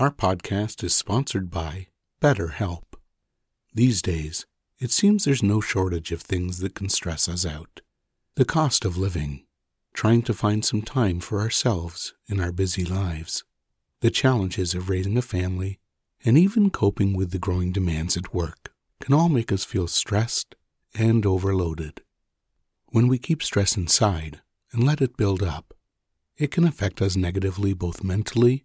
Our 0.00 0.12
podcast 0.12 0.84
is 0.84 0.94
sponsored 0.94 1.50
by 1.50 1.88
BetterHelp. 2.22 2.84
These 3.74 4.00
days, 4.00 4.46
it 4.78 4.92
seems 4.92 5.24
there's 5.24 5.42
no 5.42 5.60
shortage 5.60 6.12
of 6.12 6.22
things 6.22 6.58
that 6.58 6.76
can 6.76 6.88
stress 6.88 7.28
us 7.28 7.44
out. 7.44 7.80
The 8.36 8.44
cost 8.44 8.84
of 8.84 8.96
living, 8.96 9.44
trying 9.94 10.22
to 10.22 10.32
find 10.32 10.64
some 10.64 10.82
time 10.82 11.18
for 11.18 11.40
ourselves 11.40 12.14
in 12.28 12.38
our 12.38 12.52
busy 12.52 12.84
lives, 12.84 13.42
the 14.00 14.12
challenges 14.12 14.72
of 14.72 14.88
raising 14.88 15.18
a 15.18 15.22
family, 15.22 15.80
and 16.24 16.38
even 16.38 16.70
coping 16.70 17.16
with 17.16 17.32
the 17.32 17.40
growing 17.40 17.72
demands 17.72 18.16
at 18.16 18.32
work 18.32 18.72
can 19.00 19.12
all 19.12 19.28
make 19.28 19.50
us 19.50 19.64
feel 19.64 19.88
stressed 19.88 20.54
and 20.94 21.26
overloaded. 21.26 22.02
When 22.90 23.08
we 23.08 23.18
keep 23.18 23.42
stress 23.42 23.76
inside 23.76 24.42
and 24.70 24.84
let 24.84 25.00
it 25.00 25.16
build 25.16 25.42
up, 25.42 25.74
it 26.36 26.52
can 26.52 26.64
affect 26.64 27.02
us 27.02 27.16
negatively 27.16 27.72
both 27.72 28.04
mentally 28.04 28.64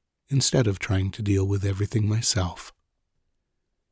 instead 0.31 0.65
of 0.65 0.79
trying 0.79 1.11
to 1.11 1.21
deal 1.21 1.45
with 1.45 1.65
everything 1.65 2.07
myself. 2.07 2.73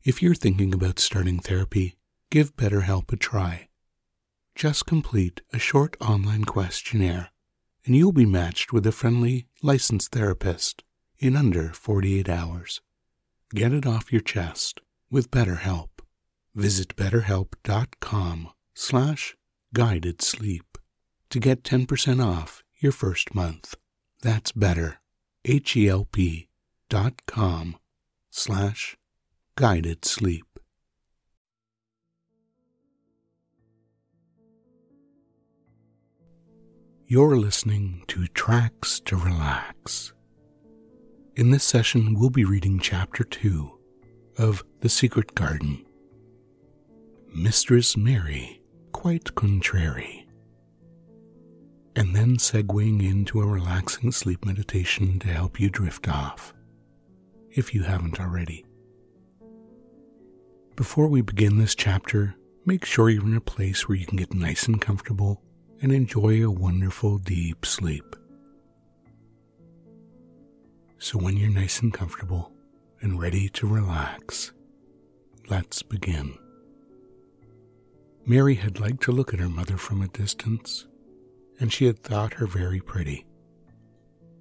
If 0.03 0.21
you're 0.21 0.35
thinking 0.35 0.73
about 0.73 0.97
starting 0.97 1.39
therapy, 1.39 1.97
give 2.31 2.55
BetterHelp 2.55 3.11
a 3.11 3.17
try. 3.17 3.67
Just 4.55 4.85
complete 4.85 5.41
a 5.53 5.59
short 5.59 5.97
online 5.99 6.45
questionnaire, 6.45 7.29
and 7.85 7.95
you'll 7.95 8.13
be 8.13 8.25
matched 8.25 8.71
with 8.71 8.87
a 8.87 8.91
friendly, 8.91 9.47
licensed 9.61 10.11
therapist 10.11 10.83
in 11.17 11.35
under 11.35 11.73
48 11.73 12.29
hours. 12.29 12.81
Get 13.53 13.73
it 13.73 13.85
off 13.85 14.11
your 14.11 14.21
chest 14.21 14.79
with 15.11 15.31
BetterHelp. 15.31 15.89
Visit 16.55 16.95
betterhelp.com 16.95 18.49
slash 18.73 19.35
guided 19.73 20.21
sleep 20.21 20.77
to 21.29 21.39
get 21.39 21.63
10% 21.63 22.23
off 22.25 22.63
your 22.79 22.91
first 22.91 23.35
month. 23.35 23.75
That's 24.21 24.51
better, 24.51 24.98
H-E-L-P 25.45 26.49
dot 26.89 27.25
com 27.25 27.77
slash 28.29 28.97
guided 29.55 30.05
sleep. 30.05 30.45
You're 37.07 37.37
listening 37.37 38.03
to 38.07 38.27
Tracks 38.27 38.99
to 39.01 39.15
Relax. 39.15 40.13
In 41.35 41.49
this 41.49 41.63
session, 41.63 42.13
we'll 42.19 42.29
be 42.29 42.45
reading 42.45 42.79
Chapter 42.79 43.23
2 43.23 43.79
of 44.37 44.63
The 44.81 44.89
Secret 44.89 45.33
Garden. 45.33 45.85
Mistress 47.33 47.97
Mary, 47.97 48.61
quite 48.91 49.33
contrary. 49.33 50.28
And 51.99 52.15
then 52.15 52.37
segueing 52.37 53.05
into 53.05 53.41
a 53.41 53.45
relaxing 53.45 54.13
sleep 54.13 54.45
meditation 54.45 55.19
to 55.19 55.27
help 55.27 55.59
you 55.59 55.69
drift 55.69 56.07
off, 56.07 56.53
if 57.51 57.75
you 57.75 57.83
haven't 57.83 58.21
already. 58.21 58.65
Before 60.77 61.07
we 61.09 61.21
begin 61.21 61.57
this 61.57 61.75
chapter, 61.75 62.37
make 62.65 62.85
sure 62.85 63.09
you're 63.09 63.25
in 63.25 63.35
a 63.35 63.41
place 63.41 63.89
where 63.89 63.97
you 63.97 64.05
can 64.05 64.15
get 64.15 64.33
nice 64.33 64.65
and 64.65 64.79
comfortable 64.79 65.43
and 65.81 65.91
enjoy 65.91 66.41
a 66.41 66.49
wonderful 66.49 67.17
deep 67.17 67.65
sleep. 67.65 68.15
So, 70.99 71.19
when 71.19 71.35
you're 71.35 71.49
nice 71.49 71.81
and 71.81 71.93
comfortable 71.93 72.53
and 73.01 73.19
ready 73.19 73.49
to 73.49 73.67
relax, 73.67 74.53
let's 75.49 75.83
begin. 75.83 76.37
Mary 78.25 78.55
had 78.55 78.79
liked 78.79 79.03
to 79.03 79.11
look 79.11 79.33
at 79.33 79.41
her 79.41 79.49
mother 79.49 79.75
from 79.75 80.01
a 80.01 80.07
distance, 80.07 80.85
and 81.59 81.71
she 81.71 81.85
had 81.85 82.03
thought 82.03 82.33
her 82.35 82.47
very 82.47 82.79
pretty. 82.79 83.25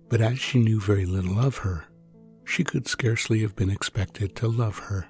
But 0.08 0.20
as 0.20 0.38
she 0.38 0.58
knew 0.58 0.80
very 0.80 1.04
little 1.04 1.38
of 1.38 1.58
her, 1.58 1.86
she 2.44 2.64
could 2.64 2.86
scarcely 2.86 3.40
have 3.40 3.54
been 3.56 3.70
expected 3.70 4.34
to 4.36 4.48
love 4.48 4.78
her 4.78 5.08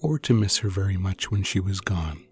or 0.00 0.18
to 0.18 0.34
miss 0.34 0.58
her 0.58 0.68
very 0.68 0.96
much 0.96 1.30
when 1.30 1.42
she 1.42 1.60
was 1.60 1.80
gone. 1.80 2.24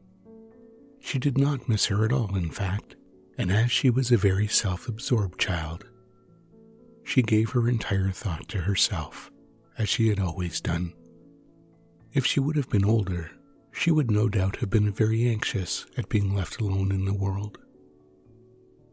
She 1.01 1.19
did 1.19 1.39
not 1.39 1.69
miss 1.69 1.87
her 1.87 2.05
at 2.05 2.13
all, 2.13 2.35
in 2.35 2.51
fact, 2.51 2.97
and 3.39 3.53
as 3.53 3.71
she 3.71 3.91
was 3.91 4.11
a 4.11 4.17
very 4.17 4.49
self 4.49 4.89
absorbed 4.89 5.39
child, 5.39 5.85
she 7.05 7.23
gave 7.23 7.51
her 7.51 7.69
entire 7.69 8.11
thought 8.11 8.49
to 8.49 8.59
herself, 8.59 9.31
as 9.77 9.89
she 9.89 10.09
had 10.09 10.19
always 10.19 10.61
done. 10.61 10.95
If 12.13 12.25
she 12.25 12.41
would 12.41 12.57
have 12.57 12.71
been 12.71 12.85
older, 12.85 13.31
she 13.73 13.91
would 13.91 14.11
no 14.11 14.29
doubt 14.29 14.57
have 14.57 14.71
been 14.71 14.91
very 14.93 15.29
anxious 15.29 15.85
at 15.99 16.09
being 16.09 16.35
left 16.35 16.61
alone 16.61 16.91
in 16.93 17.05
the 17.05 17.13
world. 17.13 17.59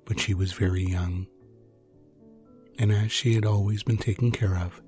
But 0.06 0.20
she 0.20 0.34
was 0.34 0.54
very 0.54 0.84
young, 0.84 1.28
and 2.78 2.92
as 2.92 3.12
she 3.12 3.36
had 3.36 3.46
always 3.46 3.84
been 3.84 3.98
taken 3.98 4.32
care 4.32 4.58
of, 4.58 4.82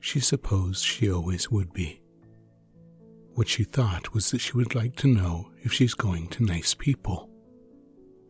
she 0.00 0.20
supposed 0.20 0.84
she 0.84 1.10
always 1.10 1.50
would 1.50 1.72
be. 1.72 2.00
What 3.34 3.48
she 3.48 3.64
thought 3.64 4.14
was 4.14 4.30
that 4.30 4.40
she 4.40 4.56
would 4.56 4.74
like 4.74 4.96
to 4.96 5.08
know 5.08 5.50
if 5.62 5.72
she's 5.72 5.94
going 5.94 6.28
to 6.28 6.44
nice 6.44 6.74
people, 6.74 7.28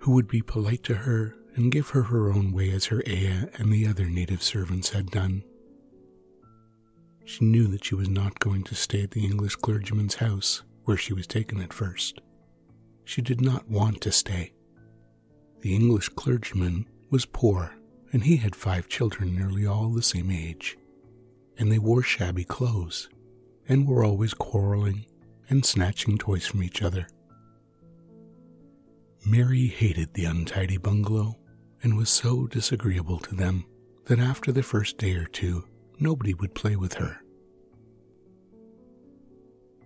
who 0.01 0.13
would 0.13 0.27
be 0.27 0.43
polite 0.43 0.83
to 0.85 0.95
her 0.95 1.37
and 1.55 1.71
give 1.73 1.91
her 1.91 2.03
her 2.03 2.31
own 2.31 2.53
way 2.53 2.71
as 2.71 2.87
her 2.87 3.03
Ayah 3.07 3.49
and 3.55 3.73
the 3.73 3.87
other 3.87 4.07
native 4.07 4.43
servants 4.43 4.91
had 4.91 5.11
done. 5.11 5.45
She 7.25 7.45
knew 7.45 7.67
that 7.69 7.85
she 7.85 7.95
was 7.95 8.09
not 8.09 8.41
going 8.41 8.63
to 8.65 8.75
stay 8.75 9.03
at 9.03 9.13
the 9.13 9.25
English 9.25 9.57
clergyman's 9.57 10.17
house 10.17 10.63
where 10.85 10.97
she 10.97 11.13
was 11.13 11.27
taken 11.27 11.61
at 11.61 11.73
first. 11.73 12.21
She 13.05 13.23
did 13.23 13.41
not 13.41 13.69
want 13.69 14.01
to 14.03 14.13
stay. 14.13 14.53
The 15.67 15.75
English 15.75 16.11
clergyman 16.11 16.87
was 17.11 17.27
poor, 17.27 17.75
and 18.13 18.23
he 18.23 18.37
had 18.37 18.55
five 18.55 18.89
children 18.89 19.35
nearly 19.35 19.67
all 19.67 19.91
the 19.91 20.01
same 20.01 20.31
age, 20.31 20.79
and 21.59 21.73
they 21.73 21.81
wore 21.81 22.05
shabby 22.05 22.45
clothes 22.45 23.09
and 23.69 23.85
were 23.85 24.05
always 24.05 24.33
quarreling 24.33 25.07
and 25.51 25.67
snatching 25.67 26.19
toys 26.19 26.47
from 26.47 26.63
each 26.63 26.83
other. 26.83 27.09
Mary 29.27 29.67
hated 29.67 30.15
the 30.15 30.25
untidy 30.25 30.77
bungalow 30.77 31.37
and 31.83 31.97
was 31.97 32.11
so 32.11 32.47
disagreeable 32.47 33.19
to 33.19 33.35
them 33.35 33.65
that 34.05 34.21
after 34.21 34.53
the 34.53 34.63
first 34.63 34.99
day 34.99 35.15
or 35.15 35.27
two, 35.27 35.67
nobody 35.99 36.33
would 36.33 36.55
play 36.55 36.77
with 36.77 36.95
her. 36.95 37.19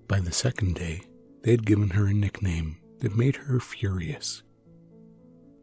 By 0.07 0.21
the 0.21 0.31
second 0.31 0.75
day, 0.75 1.05
they 1.43 1.53
had 1.53 1.65
given 1.65 1.89
her 1.89 2.07
a 2.07 2.13
nickname 2.13 2.77
that 2.99 3.17
made 3.17 3.37
her 3.37 3.59
furious. 3.61 4.43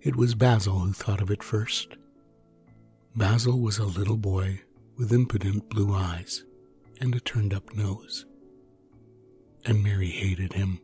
It 0.07 0.15
was 0.15 0.35
Basil 0.35 0.79
who 0.79 0.93
thought 0.93 1.19
of 1.19 1.29
it 1.31 1.43
first. 1.43 1.97
Basil 3.17 3.59
was 3.59 3.77
a 3.77 3.83
little 3.83 4.15
boy 4.15 4.61
with 4.97 5.11
impudent 5.11 5.69
blue 5.69 5.93
eyes 5.93 6.45
and 7.01 7.13
a 7.13 7.19
turned 7.19 7.53
up 7.53 7.75
nose. 7.75 8.25
And 9.65 9.83
Mary 9.83 10.07
hated 10.07 10.53
him. 10.53 10.79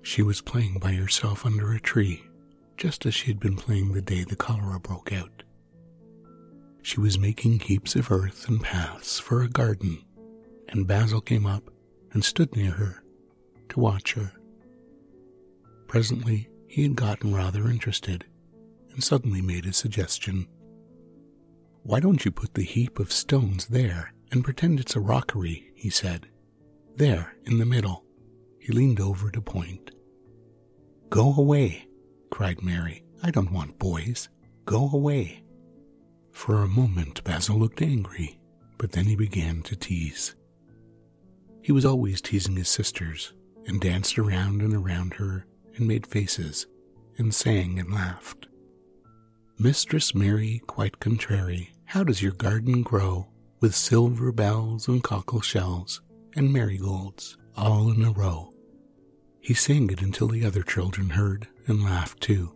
She 0.00 0.22
was 0.22 0.40
playing 0.40 0.78
by 0.78 0.92
herself 0.92 1.44
under 1.44 1.72
a 1.74 1.78
tree, 1.78 2.24
just 2.78 3.04
as 3.04 3.12
she 3.12 3.26
had 3.26 3.38
been 3.38 3.54
playing 3.56 3.92
the 3.92 4.00
day 4.00 4.24
the 4.24 4.34
cholera 4.34 4.80
broke 4.80 5.12
out. 5.12 5.42
She 6.80 7.00
was 7.00 7.18
making 7.18 7.60
heaps 7.60 7.96
of 7.96 8.10
earth 8.10 8.48
and 8.48 8.62
paths 8.62 9.18
for 9.18 9.42
a 9.42 9.48
garden, 9.50 10.02
and 10.70 10.86
Basil 10.86 11.20
came 11.20 11.44
up 11.44 11.68
and 12.12 12.24
stood 12.24 12.56
near 12.56 12.70
her 12.70 13.04
to 13.68 13.78
watch 13.78 14.14
her. 14.14 14.32
Presently, 15.86 16.48
he 16.70 16.84
had 16.84 16.94
gotten 16.94 17.34
rather 17.34 17.68
interested 17.68 18.24
and 18.92 19.02
suddenly 19.02 19.42
made 19.42 19.66
a 19.66 19.72
suggestion. 19.72 20.46
Why 21.82 21.98
don't 21.98 22.24
you 22.24 22.30
put 22.30 22.54
the 22.54 22.62
heap 22.62 23.00
of 23.00 23.10
stones 23.10 23.66
there 23.66 24.14
and 24.30 24.44
pretend 24.44 24.78
it's 24.78 24.94
a 24.94 25.00
rockery? 25.00 25.72
he 25.74 25.90
said. 25.90 26.28
There, 26.94 27.34
in 27.44 27.58
the 27.58 27.66
middle. 27.66 28.04
He 28.60 28.72
leaned 28.72 29.00
over 29.00 29.32
to 29.32 29.42
point. 29.42 29.90
Go 31.08 31.34
away, 31.36 31.88
cried 32.30 32.62
Mary. 32.62 33.02
I 33.20 33.32
don't 33.32 33.50
want 33.50 33.80
boys. 33.80 34.28
Go 34.64 34.90
away. 34.92 35.42
For 36.30 36.62
a 36.62 36.68
moment, 36.68 37.24
Basil 37.24 37.58
looked 37.58 37.82
angry, 37.82 38.38
but 38.78 38.92
then 38.92 39.06
he 39.06 39.16
began 39.16 39.62
to 39.62 39.74
tease. 39.74 40.36
He 41.62 41.72
was 41.72 41.84
always 41.84 42.20
teasing 42.20 42.54
his 42.54 42.68
sisters, 42.68 43.32
and 43.66 43.80
danced 43.80 44.20
around 44.20 44.62
and 44.62 44.72
around 44.72 45.14
her, 45.14 45.46
and 45.76 45.86
made 45.86 46.06
faces, 46.06 46.66
and 47.18 47.34
sang 47.34 47.78
and 47.78 47.92
laughed. 47.92 48.46
Mistress 49.58 50.14
Mary, 50.14 50.62
quite 50.66 51.00
contrary, 51.00 51.70
how 51.84 52.02
does 52.02 52.22
your 52.22 52.32
garden 52.32 52.82
grow 52.82 53.28
with 53.60 53.74
silver 53.74 54.32
bells 54.32 54.88
and 54.88 55.02
cockle 55.02 55.40
shells 55.40 56.00
and 56.34 56.52
marigolds 56.52 57.36
all 57.56 57.90
in 57.90 58.02
a 58.04 58.10
row? 58.10 58.52
He 59.40 59.54
sang 59.54 59.90
it 59.90 60.00
until 60.00 60.28
the 60.28 60.44
other 60.44 60.62
children 60.62 61.10
heard 61.10 61.48
and 61.66 61.82
laughed 61.82 62.20
too. 62.20 62.54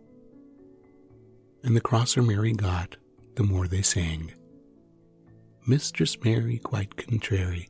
And 1.63 1.75
the 1.75 1.81
crosser 1.81 2.21
Mary 2.21 2.53
got, 2.53 2.97
the 3.35 3.43
more 3.43 3.67
they 3.67 3.81
sang. 3.81 4.33
Mistress 5.67 6.17
Mary 6.23 6.59
quite 6.59 6.95
contrary. 6.95 7.69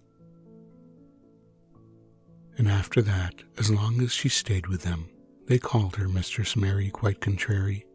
And 2.57 2.67
after 2.67 3.01
that, 3.01 3.35
as 3.57 3.69
long 3.69 4.01
as 4.01 4.11
she 4.11 4.29
stayed 4.29 4.67
with 4.67 4.83
them, 4.83 5.09
they 5.47 5.59
called 5.59 5.95
her 5.95 6.07
Mistress 6.07 6.55
Mary 6.55 6.89
quite 6.89 7.21
contrary 7.21 7.85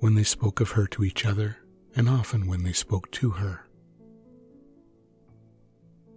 when 0.00 0.14
they 0.14 0.22
spoke 0.22 0.60
of 0.60 0.72
her 0.72 0.86
to 0.86 1.04
each 1.04 1.24
other, 1.24 1.56
and 1.94 2.08
often 2.08 2.46
when 2.46 2.62
they 2.62 2.72
spoke 2.72 3.10
to 3.10 3.30
her. 3.30 3.66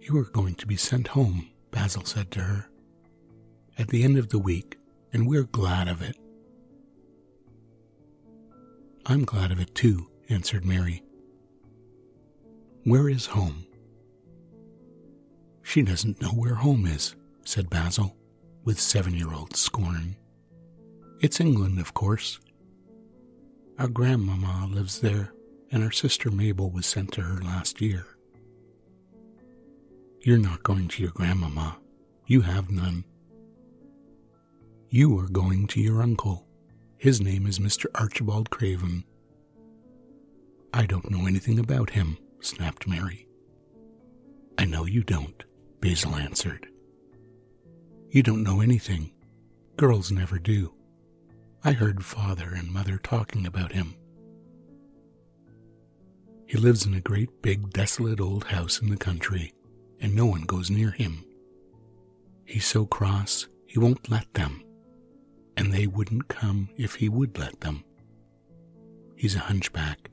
You 0.00 0.16
are 0.18 0.24
going 0.24 0.54
to 0.56 0.66
be 0.66 0.76
sent 0.76 1.08
home, 1.08 1.48
Basil 1.70 2.04
said 2.04 2.30
to 2.32 2.40
her, 2.40 2.66
at 3.78 3.88
the 3.88 4.04
end 4.04 4.18
of 4.18 4.28
the 4.28 4.38
week, 4.38 4.76
and 5.12 5.26
we're 5.26 5.44
glad 5.44 5.88
of 5.88 6.02
it. 6.02 6.16
I'm 9.06 9.24
glad 9.24 9.50
of 9.50 9.60
it 9.60 9.74
too, 9.74 10.10
answered 10.28 10.64
Mary. 10.64 11.02
Where 12.84 13.08
is 13.08 13.26
home? 13.26 13.66
She 15.62 15.82
doesn't 15.82 16.20
know 16.20 16.30
where 16.30 16.56
home 16.56 16.86
is, 16.86 17.14
said 17.44 17.70
Basil, 17.70 18.16
with 18.64 18.78
seven 18.78 19.14
year 19.14 19.32
old 19.32 19.56
scorn. 19.56 20.16
It's 21.20 21.38
England, 21.38 21.78
of 21.78 21.92
course. 21.92 22.40
Our 23.78 23.88
grandmamma 23.88 24.72
lives 24.72 25.00
there, 25.00 25.34
and 25.70 25.84
our 25.84 25.90
sister 25.90 26.30
Mabel 26.30 26.70
was 26.70 26.86
sent 26.86 27.12
to 27.12 27.20
her 27.20 27.42
last 27.42 27.82
year. 27.82 28.06
You're 30.22 30.38
not 30.38 30.62
going 30.62 30.88
to 30.88 31.02
your 31.02 31.12
grandmamma. 31.12 31.76
You 32.24 32.40
have 32.40 32.70
none. 32.70 33.04
You 34.88 35.18
are 35.18 35.28
going 35.28 35.66
to 35.68 35.80
your 35.82 36.00
uncle. 36.00 36.46
His 36.96 37.20
name 37.20 37.46
is 37.46 37.58
Mr. 37.58 37.84
Archibald 37.94 38.48
Craven. 38.48 39.04
I 40.72 40.86
don't 40.86 41.10
know 41.10 41.26
anything 41.26 41.58
about 41.58 41.90
him, 41.90 42.16
snapped 42.40 42.88
Mary. 42.88 43.28
I 44.56 44.64
know 44.64 44.86
you 44.86 45.04
don't, 45.04 45.44
Basil 45.80 46.14
answered. 46.14 46.66
You 48.08 48.22
don't 48.22 48.42
know 48.42 48.62
anything. 48.62 49.12
Girls 49.76 50.10
never 50.10 50.38
do. 50.38 50.72
I 51.62 51.72
heard 51.72 52.02
father 52.06 52.54
and 52.56 52.72
mother 52.72 52.96
talking 52.96 53.46
about 53.46 53.72
him. 53.72 53.94
He 56.46 56.56
lives 56.56 56.86
in 56.86 56.94
a 56.94 57.02
great 57.02 57.42
big 57.42 57.70
desolate 57.70 58.18
old 58.18 58.44
house 58.44 58.80
in 58.80 58.88
the 58.88 58.96
country, 58.96 59.52
and 60.00 60.14
no 60.14 60.24
one 60.24 60.42
goes 60.42 60.70
near 60.70 60.90
him. 60.90 61.22
He's 62.46 62.64
so 62.64 62.86
cross, 62.86 63.46
he 63.66 63.78
won't 63.78 64.10
let 64.10 64.32
them, 64.32 64.64
and 65.54 65.70
they 65.70 65.86
wouldn't 65.86 66.28
come 66.28 66.70
if 66.78 66.94
he 66.94 67.10
would 67.10 67.38
let 67.38 67.60
them. 67.60 67.84
He's 69.14 69.36
a 69.36 69.40
hunchback, 69.40 70.10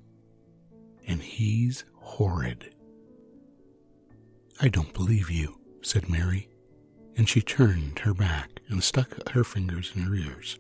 and 1.07 1.21
he's 1.21 1.85
horrid. 1.95 2.75
I 4.59 4.67
don't 4.67 4.93
believe 4.93 5.31
you, 5.31 5.61
said 5.81 6.09
Mary, 6.09 6.49
and 7.15 7.29
she 7.29 7.39
turned 7.41 7.99
her 7.99 8.13
back 8.13 8.59
and 8.67 8.83
stuck 8.83 9.29
her 9.29 9.45
fingers 9.45 9.93
in 9.95 10.01
her 10.01 10.13
ears 10.13 10.59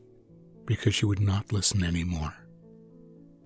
because 0.67 0.93
she 0.93 1.05
would 1.07 1.19
not 1.19 1.51
listen 1.51 1.83
any 1.83 2.03
more. 2.03 2.35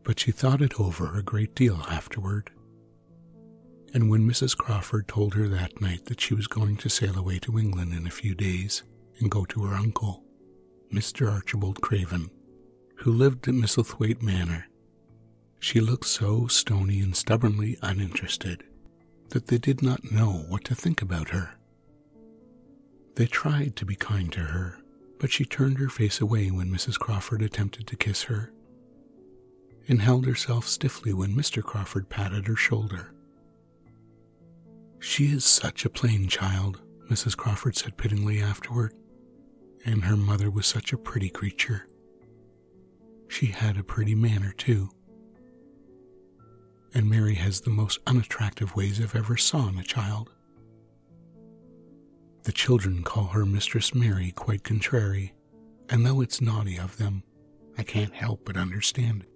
But 0.04 0.20
she 0.20 0.32
thought 0.32 0.62
it 0.62 0.80
over 0.80 1.16
a 1.16 1.24
great 1.24 1.56
deal 1.56 1.86
afterward. 1.88 2.50
And 3.94 4.10
when 4.10 4.28
Mrs. 4.28 4.58
Crawford 4.58 5.08
told 5.08 5.36
her 5.36 5.48
that 5.48 5.80
night 5.80 6.06
that 6.06 6.20
she 6.20 6.34
was 6.34 6.48
going 6.48 6.78
to 6.78 6.90
sail 6.90 7.18
away 7.18 7.40
to 7.40 7.60
England 7.60 7.94
in 7.94 8.08
a 8.08 8.12
few 8.12 8.36
days 8.36 8.84
and 9.20 9.32
go 9.32 9.46
to 9.46 9.64
her 9.64 9.76
uncle, 9.76 10.24
Mr. 10.94 11.32
Archibald 11.32 11.82
Craven, 11.82 12.30
who 12.98 13.12
lived 13.12 13.48
at 13.48 13.54
Misselthwaite 13.54 14.22
Manor, 14.22 14.68
she 15.60 15.80
looked 15.80 16.08
so 16.08 16.48
stony 16.48 17.00
and 17.00 17.16
stubbornly 17.16 17.78
uninterested 17.84 18.64
that 19.30 19.48
they 19.48 19.60
did 19.60 19.84
not 19.84 20.12
know 20.12 20.46
what 20.50 20.64
to 20.66 20.76
think 20.76 21.02
about 21.02 21.30
her. 21.30 21.52
They 23.16 23.28
tried 23.28 23.76
to 23.76 23.86
be 23.86 23.96
kind 23.96 24.32
to 24.34 24.40
her, 24.40 24.81
but 25.22 25.32
she 25.32 25.46
turned 25.46 25.78
her 25.78 25.88
face 25.88 26.20
away 26.20 26.50
when 26.50 26.72
Mrs. 26.72 26.98
Crawford 26.98 27.44
attempted 27.44 27.86
to 27.86 27.96
kiss 27.96 28.24
her, 28.24 28.52
and 29.88 30.02
held 30.02 30.26
herself 30.26 30.68
stiffly 30.68 31.14
when 31.14 31.36
Mr. 31.36 31.62
Crawford 31.62 32.10
patted 32.10 32.48
her 32.48 32.56
shoulder. 32.56 33.14
She 35.00 35.26
is 35.26 35.46
such 35.46 35.86
a 35.86 35.92
plain 35.92 36.28
child, 36.28 36.82
Mrs. 37.08 37.38
Crawford 37.38 37.76
said 37.76 37.98
pityingly 37.98 38.42
afterward, 38.42 38.96
and 39.86 40.06
her 40.06 40.18
mother 40.18 40.50
was 40.50 40.66
such 40.66 40.92
a 40.92 40.98
pretty 40.98 41.30
creature. 41.30 41.86
She 43.28 43.48
had 43.48 43.78
a 43.78 43.84
pretty 43.84 44.16
manner, 44.16 44.54
too. 44.58 44.90
And 46.96 47.08
Mary 47.08 47.36
has 47.36 47.62
the 47.62 47.70
most 47.70 48.00
unattractive 48.08 48.76
ways 48.76 49.00
I've 49.00 49.16
ever 49.16 49.38
saw 49.38 49.70
in 49.70 49.78
a 49.78 49.84
child. 49.84 50.32
The 52.44 52.52
children 52.52 53.04
call 53.04 53.26
her 53.26 53.46
Mistress 53.46 53.94
Mary 53.94 54.32
quite 54.32 54.64
contrary, 54.64 55.34
and 55.90 56.06
though 56.06 56.22
it's 56.22 56.42
naughty 56.42 56.78
of 56.78 56.98
them, 56.98 57.24
I 57.78 57.84
can't 57.84 58.16
help 58.16 58.46
but 58.46 58.58
understand 58.58 59.24
it. 59.24 59.30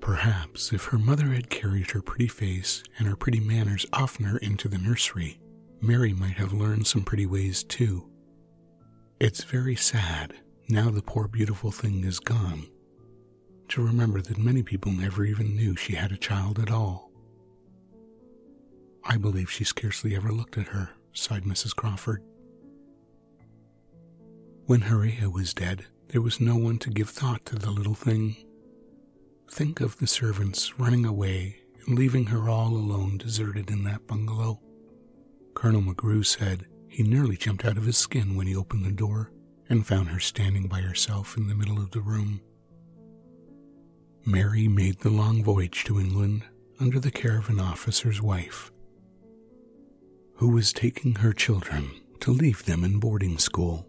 Perhaps 0.00 0.72
if 0.72 0.86
her 0.86 0.98
mother 0.98 1.26
had 1.26 1.48
carried 1.48 1.92
her 1.92 2.02
pretty 2.02 2.26
face 2.26 2.82
and 2.98 3.06
her 3.06 3.16
pretty 3.16 3.40
manners 3.40 3.86
oftener 3.92 4.36
into 4.38 4.68
the 4.68 4.78
nursery, 4.78 5.38
Mary 5.80 6.12
might 6.12 6.36
have 6.38 6.52
learned 6.52 6.86
some 6.86 7.02
pretty 7.02 7.26
ways 7.26 7.62
too. 7.62 8.10
It's 9.20 9.44
very 9.44 9.76
sad, 9.76 10.34
now 10.68 10.90
the 10.90 11.02
poor 11.02 11.28
beautiful 11.28 11.70
thing 11.70 12.02
is 12.04 12.18
gone, 12.18 12.66
to 13.68 13.84
remember 13.84 14.20
that 14.22 14.38
many 14.38 14.62
people 14.62 14.90
never 14.90 15.24
even 15.24 15.54
knew 15.54 15.76
she 15.76 15.94
had 15.94 16.10
a 16.10 16.16
child 16.16 16.58
at 16.58 16.70
all. 16.70 17.12
I 19.04 19.18
believe 19.18 19.50
she 19.50 19.62
scarcely 19.62 20.16
ever 20.16 20.32
looked 20.32 20.58
at 20.58 20.68
her 20.68 20.90
sighed 21.16 21.44
Mrs. 21.44 21.74
Crawford. 21.74 22.22
When 24.66 24.82
Haria 24.82 25.30
was 25.30 25.54
dead, 25.54 25.86
there 26.08 26.20
was 26.20 26.40
no 26.40 26.56
one 26.56 26.78
to 26.78 26.90
give 26.90 27.08
thought 27.08 27.44
to 27.46 27.56
the 27.56 27.70
little 27.70 27.94
thing. 27.94 28.36
Think 29.50 29.80
of 29.80 29.98
the 29.98 30.06
servants 30.06 30.78
running 30.78 31.04
away 31.04 31.56
and 31.86 31.98
leaving 31.98 32.26
her 32.26 32.48
all 32.48 32.68
alone, 32.68 33.18
deserted 33.18 33.70
in 33.70 33.84
that 33.84 34.06
bungalow. 34.06 34.60
Colonel 35.54 35.82
McGrew 35.82 36.26
said 36.26 36.66
he 36.88 37.02
nearly 37.02 37.36
jumped 37.36 37.64
out 37.64 37.78
of 37.78 37.86
his 37.86 37.96
skin 37.96 38.36
when 38.36 38.46
he 38.46 38.56
opened 38.56 38.84
the 38.84 38.92
door 38.92 39.32
and 39.68 39.86
found 39.86 40.08
her 40.08 40.20
standing 40.20 40.68
by 40.68 40.80
herself 40.80 41.36
in 41.36 41.48
the 41.48 41.54
middle 41.54 41.78
of 41.78 41.92
the 41.92 42.00
room. 42.00 42.40
Mary 44.24 44.68
made 44.68 45.00
the 45.00 45.10
long 45.10 45.42
voyage 45.42 45.84
to 45.84 46.00
England 46.00 46.44
under 46.80 46.98
the 46.98 47.10
care 47.10 47.38
of 47.38 47.48
an 47.48 47.60
officer's 47.60 48.20
wife 48.20 48.70
who 50.36 50.48
was 50.48 50.72
taking 50.72 51.16
her 51.16 51.32
children 51.32 51.90
to 52.20 52.30
leave 52.30 52.64
them 52.64 52.84
in 52.84 53.00
boarding 53.00 53.38
school. 53.38 53.86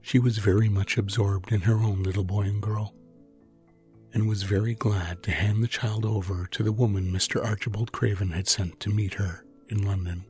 She 0.00 0.18
was 0.18 0.38
very 0.38 0.68
much 0.68 0.96
absorbed 0.96 1.52
in 1.52 1.62
her 1.62 1.82
own 1.82 2.02
little 2.02 2.24
boy 2.24 2.42
and 2.42 2.62
girl, 2.62 2.94
and 4.14 4.28
was 4.28 4.44
very 4.44 4.74
glad 4.74 5.22
to 5.24 5.32
hand 5.32 5.62
the 5.62 5.68
child 5.68 6.04
over 6.04 6.46
to 6.52 6.62
the 6.62 6.72
woman 6.72 7.12
Mr. 7.12 7.44
Archibald 7.44 7.90
Craven 7.90 8.30
had 8.30 8.46
sent 8.46 8.78
to 8.80 8.90
meet 8.90 9.14
her 9.14 9.44
in 9.68 9.82
London. 9.82 10.24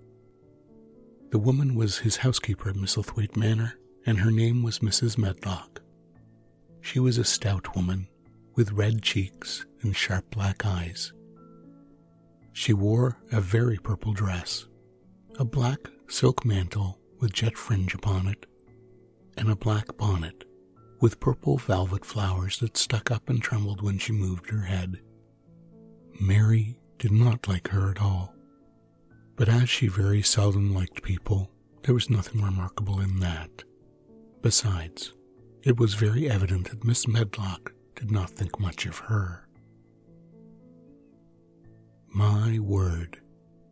The 1.31 1.39
woman 1.39 1.75
was 1.75 1.99
his 1.99 2.19
housekeeper 2.19 2.71
at 2.71 2.77
Misselthwaite 2.77 3.37
Manor, 3.37 3.75
and 4.07 4.21
her 4.21 4.31
name 4.31 4.63
was 4.63 4.79
Mrs. 4.79 5.19
Medlock. 5.19 5.83
She 6.81 6.99
was 7.01 7.19
a 7.19 7.25
stout 7.25 7.75
woman 7.77 8.09
with 8.55 8.73
red 8.73 9.03
cheeks 9.03 9.67
and 9.83 9.95
sharp 9.95 10.31
black 10.31 10.65
eyes. 10.65 11.13
She 12.53 12.73
wore 12.73 13.19
a 13.31 13.41
very 13.41 13.79
purple 13.79 14.13
dress 14.13 14.67
a 15.39 15.45
black 15.45 15.79
silk 16.09 16.45
mantle 16.45 16.99
with 17.19 17.33
jet 17.33 17.57
fringe 17.57 17.95
upon 17.95 18.27
it, 18.27 18.47
and 19.37 19.51
a 19.51 19.57
black 19.57 19.97
bonnet 19.97 20.45
with 21.01 21.21
purple 21.21 21.59
velvet 21.59 22.05
flowers 22.05 22.59
that 22.59 22.77
stuck 22.77 23.11
up 23.11 23.29
and 23.29 23.43
trembled 23.43 23.83
when 23.83 23.99
she 23.99 24.13
moved 24.13 24.51
her 24.51 24.63
head. 24.63 25.01
Mary 26.21 26.79
did 26.99 27.11
not 27.11 27.49
like 27.49 27.69
her 27.69 27.91
at 27.91 28.01
all. 28.01 28.35
But 29.35 29.49
as 29.49 29.69
she 29.69 29.89
very 29.89 30.23
seldom 30.23 30.75
liked 30.75 31.03
people, 31.03 31.51
there 31.83 31.95
was 31.95 32.11
nothing 32.11 32.43
remarkable 32.43 33.01
in 33.01 33.19
that. 33.21 33.65
Besides, 34.43 35.13
it 35.63 35.79
was 35.79 35.95
very 35.95 36.31
evident 36.31 36.71
that 36.71 36.85
Miss 36.85 37.09
Medlock 37.09 37.73
did 37.97 38.11
not 38.11 38.31
think 38.31 38.61
much 38.61 38.87
of 38.87 38.99
her. 38.99 39.49
My 42.15 42.59
word, 42.59 43.22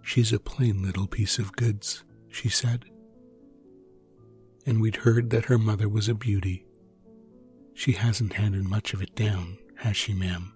she's 0.02 0.32
a 0.32 0.40
plain 0.40 0.82
little 0.82 1.06
piece 1.06 1.38
of 1.38 1.56
goods, 1.56 2.04
she 2.28 2.48
said. 2.48 2.84
And 4.66 4.80
we'd 4.80 4.96
heard 4.96 5.30
that 5.30 5.46
her 5.46 5.58
mother 5.58 5.88
was 5.88 6.08
a 6.08 6.14
beauty. 6.14 6.66
She 7.74 7.92
hasn't 7.92 8.34
handed 8.34 8.64
much 8.64 8.92
of 8.92 9.02
it 9.02 9.14
down, 9.14 9.58
has 9.76 9.96
she, 9.96 10.12
ma'am? 10.12 10.52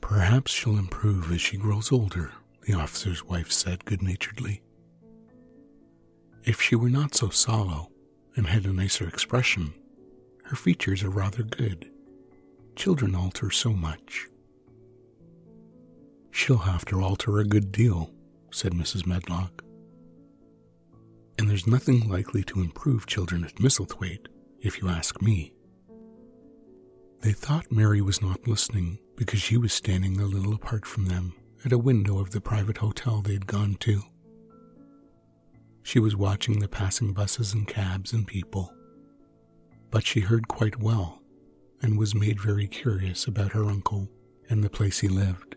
Perhaps 0.00 0.52
she'll 0.52 0.78
improve 0.78 1.30
as 1.32 1.40
she 1.40 1.56
grows 1.56 1.90
older, 1.92 2.32
the 2.66 2.74
officer's 2.74 3.24
wife 3.24 3.50
said 3.50 3.84
good 3.84 4.02
naturedly. 4.02 4.62
If 6.44 6.60
she 6.60 6.76
were 6.76 6.90
not 6.90 7.14
so 7.14 7.28
sallow 7.28 7.90
and 8.36 8.46
had 8.46 8.66
a 8.66 8.72
nicer 8.72 9.08
expression, 9.08 9.74
her 10.44 10.56
features 10.56 11.02
are 11.02 11.10
rather 11.10 11.42
good. 11.42 11.90
Children 12.76 13.16
alter 13.16 13.50
so 13.50 13.72
much. 13.72 14.28
She'll 16.36 16.58
have 16.58 16.84
to 16.86 17.02
alter 17.02 17.38
a 17.38 17.46
good 17.46 17.72
deal, 17.72 18.10
said 18.50 18.74
Mrs. 18.74 19.06
Medlock. 19.06 19.64
And 21.38 21.48
there's 21.48 21.66
nothing 21.66 22.10
likely 22.10 22.44
to 22.44 22.60
improve 22.60 23.06
children 23.06 23.42
at 23.42 23.54
Misselthwaite, 23.54 24.26
if 24.60 24.82
you 24.82 24.88
ask 24.90 25.22
me. 25.22 25.54
They 27.22 27.32
thought 27.32 27.72
Mary 27.72 28.02
was 28.02 28.20
not 28.20 28.46
listening 28.46 28.98
because 29.16 29.40
she 29.40 29.56
was 29.56 29.72
standing 29.72 30.20
a 30.20 30.26
little 30.26 30.52
apart 30.52 30.84
from 30.84 31.06
them 31.06 31.32
at 31.64 31.72
a 31.72 31.78
window 31.78 32.18
of 32.18 32.32
the 32.32 32.40
private 32.42 32.76
hotel 32.76 33.22
they'd 33.22 33.46
gone 33.46 33.76
to. 33.80 34.02
She 35.84 35.98
was 35.98 36.16
watching 36.16 36.58
the 36.58 36.68
passing 36.68 37.14
buses 37.14 37.54
and 37.54 37.66
cabs 37.66 38.12
and 38.12 38.26
people, 38.26 38.70
but 39.90 40.04
she 40.04 40.20
heard 40.20 40.48
quite 40.48 40.80
well 40.80 41.22
and 41.80 41.98
was 41.98 42.14
made 42.14 42.38
very 42.38 42.68
curious 42.68 43.26
about 43.26 43.52
her 43.52 43.64
uncle 43.64 44.10
and 44.50 44.62
the 44.62 44.68
place 44.68 44.98
he 44.98 45.08
lived. 45.08 45.55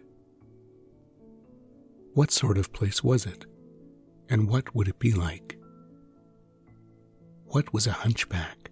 What 2.14 2.32
sort 2.32 2.58
of 2.58 2.74
place 2.74 3.04
was 3.04 3.26
it, 3.26 3.46
and 4.30 4.50
what 4.50 4.76
would 4.76 4.88
it 4.88 5.00
be 5.00 5.14
like? 5.14 5.58
What 7.46 7.74
was 7.74 7.88
a 7.88 7.92
hunchback? 7.92 8.72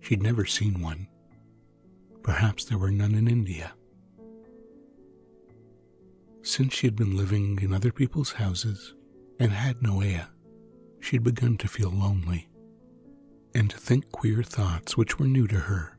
She'd 0.00 0.22
never 0.22 0.44
seen 0.44 0.80
one. 0.80 1.08
Perhaps 2.22 2.64
there 2.64 2.78
were 2.78 2.90
none 2.90 3.14
in 3.14 3.28
India. 3.28 3.74
Since 6.42 6.74
she 6.74 6.86
had 6.86 6.96
been 6.96 7.16
living 7.16 7.58
in 7.60 7.72
other 7.72 7.92
people's 7.92 8.32
houses 8.32 8.94
and 9.38 9.52
had 9.52 9.82
no 9.82 10.00
heir, 10.00 10.28
she 11.00 11.16
had 11.16 11.24
begun 11.24 11.56
to 11.58 11.68
feel 11.68 11.90
lonely 11.90 12.48
and 13.54 13.70
to 13.70 13.78
think 13.78 14.12
queer 14.12 14.42
thoughts 14.42 14.96
which 14.96 15.18
were 15.18 15.26
new 15.26 15.46
to 15.46 15.60
her. 15.60 15.96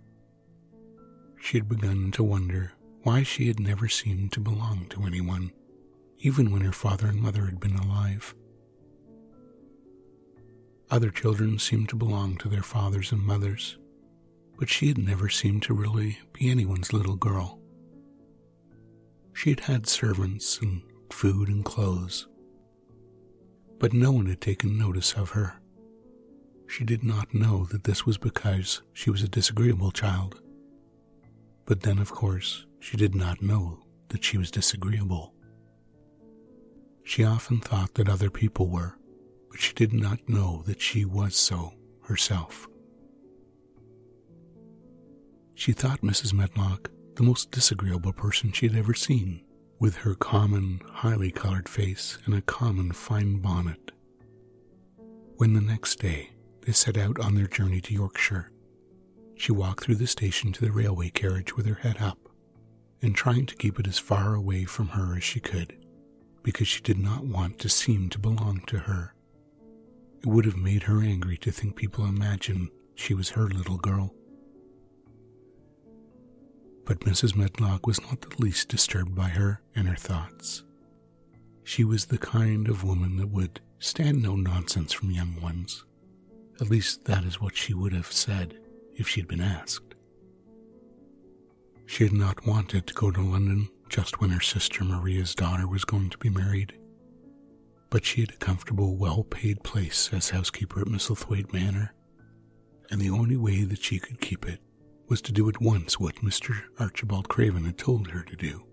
She 1.40 1.58
had 1.58 1.70
begun 1.70 2.12
to 2.12 2.24
wonder 2.24 2.74
why 3.04 3.24
she 3.24 3.48
had 3.48 3.60
never 3.60 3.88
seemed 3.88 4.32
to 4.34 4.40
belong 4.40 4.86
to 4.90 5.04
anyone, 5.04 5.52
even 6.20 6.52
when 6.52 6.62
her 6.62 6.72
father 6.72 7.08
and 7.08 7.22
mother 7.22 7.46
had 7.46 7.60
been 7.60 7.76
alive. 7.76 8.34
Other 10.90 11.10
children 11.10 11.60
seemed 11.60 11.90
to 11.90 11.96
belong 11.96 12.38
to 12.38 12.48
their 12.48 12.64
fathers 12.64 13.12
and 13.12 13.22
mothers, 13.22 13.78
but 14.58 14.70
she 14.70 14.88
had 14.88 14.98
never 14.98 15.30
seemed 15.30 15.64
to 15.64 15.74
really 15.74 16.20
be 16.34 16.50
anyone's 16.50 16.94
little 16.94 17.16
girl. 17.18 17.60
She 19.34 19.52
had 19.52 19.60
had 19.62 19.88
servants 19.88 20.60
and 20.62 20.82
food 21.12 21.50
and 21.50 21.64
clothes, 21.64 22.28
but 23.80 23.94
no 23.94 24.12
one 24.12 24.26
had 24.26 24.42
taken 24.42 24.78
notice 24.78 25.14
of 25.14 25.32
her. 25.32 25.60
She 26.68 26.84
did 26.84 27.04
not 27.04 27.34
know 27.34 27.66
that 27.66 27.84
this 27.84 28.06
was 28.06 28.18
because 28.18 28.82
she 28.94 29.10
was 29.10 29.22
a 29.24 29.30
disagreeable 29.30 29.92
child. 29.92 30.42
But 31.66 31.82
then, 31.82 32.00
of 32.00 32.12
course, 32.12 32.66
she 32.80 32.98
did 32.98 33.14
not 33.14 33.42
know 33.42 33.80
that 34.10 34.24
she 34.24 34.38
was 34.38 34.52
disagreeable. 34.52 35.34
She 37.08 37.24
often 37.24 37.62
thought 37.62 37.94
that 37.94 38.10
other 38.10 38.30
people 38.30 38.68
were, 38.68 38.98
but 39.50 39.62
she 39.62 39.74
did 39.74 39.94
not 39.94 40.28
know 40.28 40.64
that 40.66 40.82
she 40.82 41.06
was 41.06 41.38
so 41.38 41.72
herself. 42.04 42.68
She 45.56 45.72
thought 45.72 46.02
Mrs. 46.02 46.34
Medlock 46.34 46.92
the 47.16 47.24
most 47.24 47.50
disagreeable 47.50 48.12
person 48.12 48.52
she 48.52 48.68
had 48.68 48.76
ever 48.76 48.94
seen, 48.94 49.42
with 49.80 49.96
her 50.00 50.16
common, 50.16 50.82
highly 50.96 51.32
colored 51.32 51.70
face 51.70 52.18
and 52.26 52.36
a 52.36 52.42
common 52.42 52.92
fine 52.92 53.38
bonnet. 53.38 53.94
When 55.38 55.54
the 55.54 55.62
next 55.62 56.00
day 56.00 56.32
they 56.66 56.74
set 56.74 56.98
out 56.98 57.22
on 57.22 57.36
their 57.36 57.48
journey 57.48 57.80
to 57.82 57.94
Yorkshire, 57.94 58.52
she 59.38 59.54
walked 59.54 59.86
through 59.86 59.96
the 59.96 60.08
station 60.08 60.52
to 60.52 60.66
the 60.66 60.74
railway 60.74 61.10
carriage 61.10 61.56
with 61.56 61.68
her 61.68 61.76
head 61.76 62.02
up 62.02 62.20
and 63.02 63.16
trying 63.16 63.46
to 63.46 63.56
keep 63.56 63.80
it 63.80 63.88
as 63.88 63.98
far 63.98 64.36
away 64.36 64.66
from 64.66 64.90
her 64.90 65.16
as 65.16 65.24
she 65.24 65.40
could, 65.40 65.87
because 66.48 66.66
she 66.66 66.80
did 66.80 66.98
not 66.98 67.26
want 67.26 67.60
to 67.60 67.68
seem 67.68 68.08
to 68.08 68.18
belong 68.18 68.62
to 68.66 68.80
her. 68.80 69.14
It 70.22 70.28
would 70.28 70.46
have 70.46 70.56
made 70.56 70.84
her 70.84 71.02
angry 71.02 71.36
to 71.40 71.52
think 71.52 71.76
people 71.76 72.06
imagined 72.06 72.70
she 72.96 73.14
was 73.14 73.32
her 73.32 73.50
little 73.50 73.76
girl. 73.76 74.14
But 76.86 77.02
Mrs. 77.02 77.36
Medlock 77.36 77.86
was 77.86 78.02
not 78.04 78.22
the 78.22 78.34
least 78.42 78.70
disturbed 78.70 79.14
by 79.14 79.28
her 79.28 79.60
and 79.76 79.90
her 79.90 79.98
thoughts. 79.98 80.64
She 81.66 81.84
was 81.84 82.06
the 82.06 82.18
kind 82.18 82.70
of 82.70 82.86
woman 82.86 83.18
that 83.18 83.28
would 83.28 83.60
stand 83.80 84.24
no 84.24 84.38
nonsense 84.38 84.94
from 84.94 85.12
young 85.12 85.42
ones. 85.42 85.84
At 86.62 86.70
least 86.70 87.04
that 87.04 87.26
is 87.26 87.42
what 87.42 87.58
she 87.58 87.74
would 87.74 87.92
have 87.92 88.10
said 88.10 88.58
if 88.96 89.10
she'd 89.10 89.28
been 89.28 89.42
asked. 89.42 89.96
She 91.86 92.06
had 92.06 92.14
not 92.14 92.48
wanted 92.48 92.88
to 92.88 92.94
go 92.94 93.12
to 93.12 93.20
London 93.20 93.68
just 93.90 94.20
when 94.20 94.30
her 94.30 94.42
sister 94.42 94.84
Maria's 94.84 95.36
daughter 95.36 95.68
was 95.68 95.86
going 95.86 96.10
to 96.10 96.18
be 96.18 96.30
married, 96.30 96.74
but 97.90 98.06
she 98.06 98.22
had 98.22 98.32
a 98.32 98.38
comfortable, 98.38 98.96
well 98.98 99.24
paid 99.24 99.64
place 99.64 100.10
as 100.12 100.30
housekeeper 100.30 100.82
at 100.82 100.88
Misselthwaite 100.88 101.54
Manor, 101.54 101.94
and 102.90 103.02
the 103.02 103.10
only 103.10 103.38
way 103.38 103.64
that 103.64 103.82
she 103.82 104.00
could 104.00 104.22
keep 104.22 104.48
it 104.48 104.60
was 105.08 105.22
to 105.22 105.32
do 105.32 105.48
at 105.48 105.62
once 105.62 106.00
what 106.00 106.16
Mr. 106.18 106.64
Archibald 106.80 107.30
Craven 107.30 107.64
had 107.66 107.78
told 107.78 108.10
her 108.12 108.24
to 108.24 108.36
do. 108.36 108.66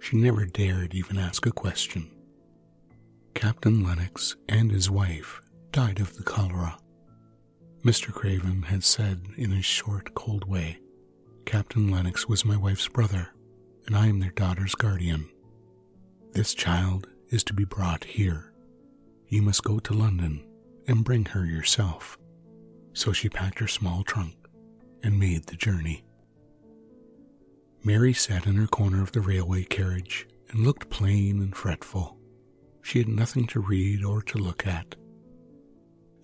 She 0.00 0.16
never 0.16 0.44
dared 0.44 0.94
even 0.94 1.18
ask 1.18 1.46
a 1.46 1.50
question. 1.50 2.10
Captain 3.34 3.82
Lennox 3.82 4.36
and 4.48 4.70
his 4.70 4.90
wife 4.90 5.40
died 5.72 5.98
of 5.98 6.16
the 6.16 6.22
cholera. 6.22 6.78
Mr. 7.82 8.12
Craven 8.12 8.62
had 8.62 8.84
said 8.84 9.26
in 9.36 9.50
his 9.50 9.64
short, 9.64 10.14
cold 10.14 10.44
way, 10.48 10.78
Captain 11.44 11.90
Lennox 11.90 12.28
was 12.28 12.44
my 12.44 12.56
wife's 12.56 12.88
brother, 12.88 13.33
and 13.86 13.96
I 13.96 14.06
am 14.06 14.20
their 14.20 14.30
daughter's 14.30 14.74
guardian. 14.74 15.28
This 16.32 16.54
child 16.54 17.08
is 17.28 17.44
to 17.44 17.54
be 17.54 17.64
brought 17.64 18.04
here. 18.04 18.52
You 19.28 19.42
must 19.42 19.64
go 19.64 19.78
to 19.78 19.92
London 19.94 20.46
and 20.86 21.04
bring 21.04 21.24
her 21.26 21.44
yourself. 21.44 22.18
So 22.92 23.12
she 23.12 23.28
packed 23.28 23.58
her 23.58 23.68
small 23.68 24.02
trunk 24.04 24.34
and 25.02 25.18
made 25.18 25.46
the 25.46 25.56
journey. 25.56 26.04
Mary 27.82 28.12
sat 28.12 28.46
in 28.46 28.54
her 28.56 28.66
corner 28.66 29.02
of 29.02 29.12
the 29.12 29.20
railway 29.20 29.64
carriage 29.64 30.26
and 30.48 30.64
looked 30.64 30.90
plain 30.90 31.40
and 31.40 31.54
fretful. 31.54 32.18
She 32.82 32.98
had 32.98 33.08
nothing 33.08 33.46
to 33.48 33.60
read 33.60 34.04
or 34.04 34.22
to 34.22 34.38
look 34.38 34.66
at, 34.66 34.94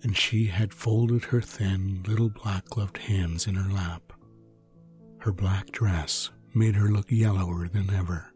and 0.03 0.17
she 0.17 0.45
had 0.45 0.73
folded 0.73 1.25
her 1.25 1.41
thin, 1.41 2.03
little 2.07 2.29
black 2.29 2.65
gloved 2.65 2.97
hands 2.97 3.45
in 3.45 3.55
her 3.55 3.71
lap. 3.71 4.13
Her 5.19 5.31
black 5.31 5.71
dress 5.71 6.31
made 6.53 6.75
her 6.75 6.89
look 6.89 7.11
yellower 7.11 7.67
than 7.67 7.93
ever, 7.93 8.33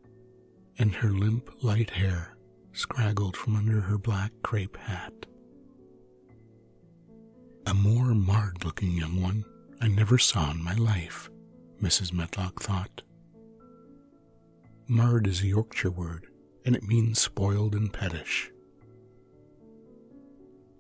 and 0.78 0.96
her 0.96 1.10
limp, 1.10 1.50
light 1.64 1.90
hair 1.92 2.36
scraggled 2.74 3.38
from 3.38 3.56
under 3.56 3.82
her 3.82 3.98
black 3.98 4.32
crepe 4.44 4.78
hat. 4.78 5.14
A 7.66 7.74
more 7.74 8.14
marred 8.14 8.64
looking 8.64 8.92
young 8.92 9.22
one 9.22 9.46
I 9.82 9.88
never 9.88 10.18
saw 10.18 10.52
in 10.52 10.64
my 10.64 10.76
life, 10.76 11.30
Mrs. 11.82 12.14
Medlock 12.14 12.62
thought. 12.62 13.02
Marred 14.88 15.28
is 15.28 15.42
a 15.42 15.48
Yorkshire 15.48 15.92
word, 15.92 16.28
and 16.66 16.76
it 16.76 16.84
means 16.84 17.20
spoiled 17.20 17.76
and 17.76 17.92
pettish. 17.92 18.52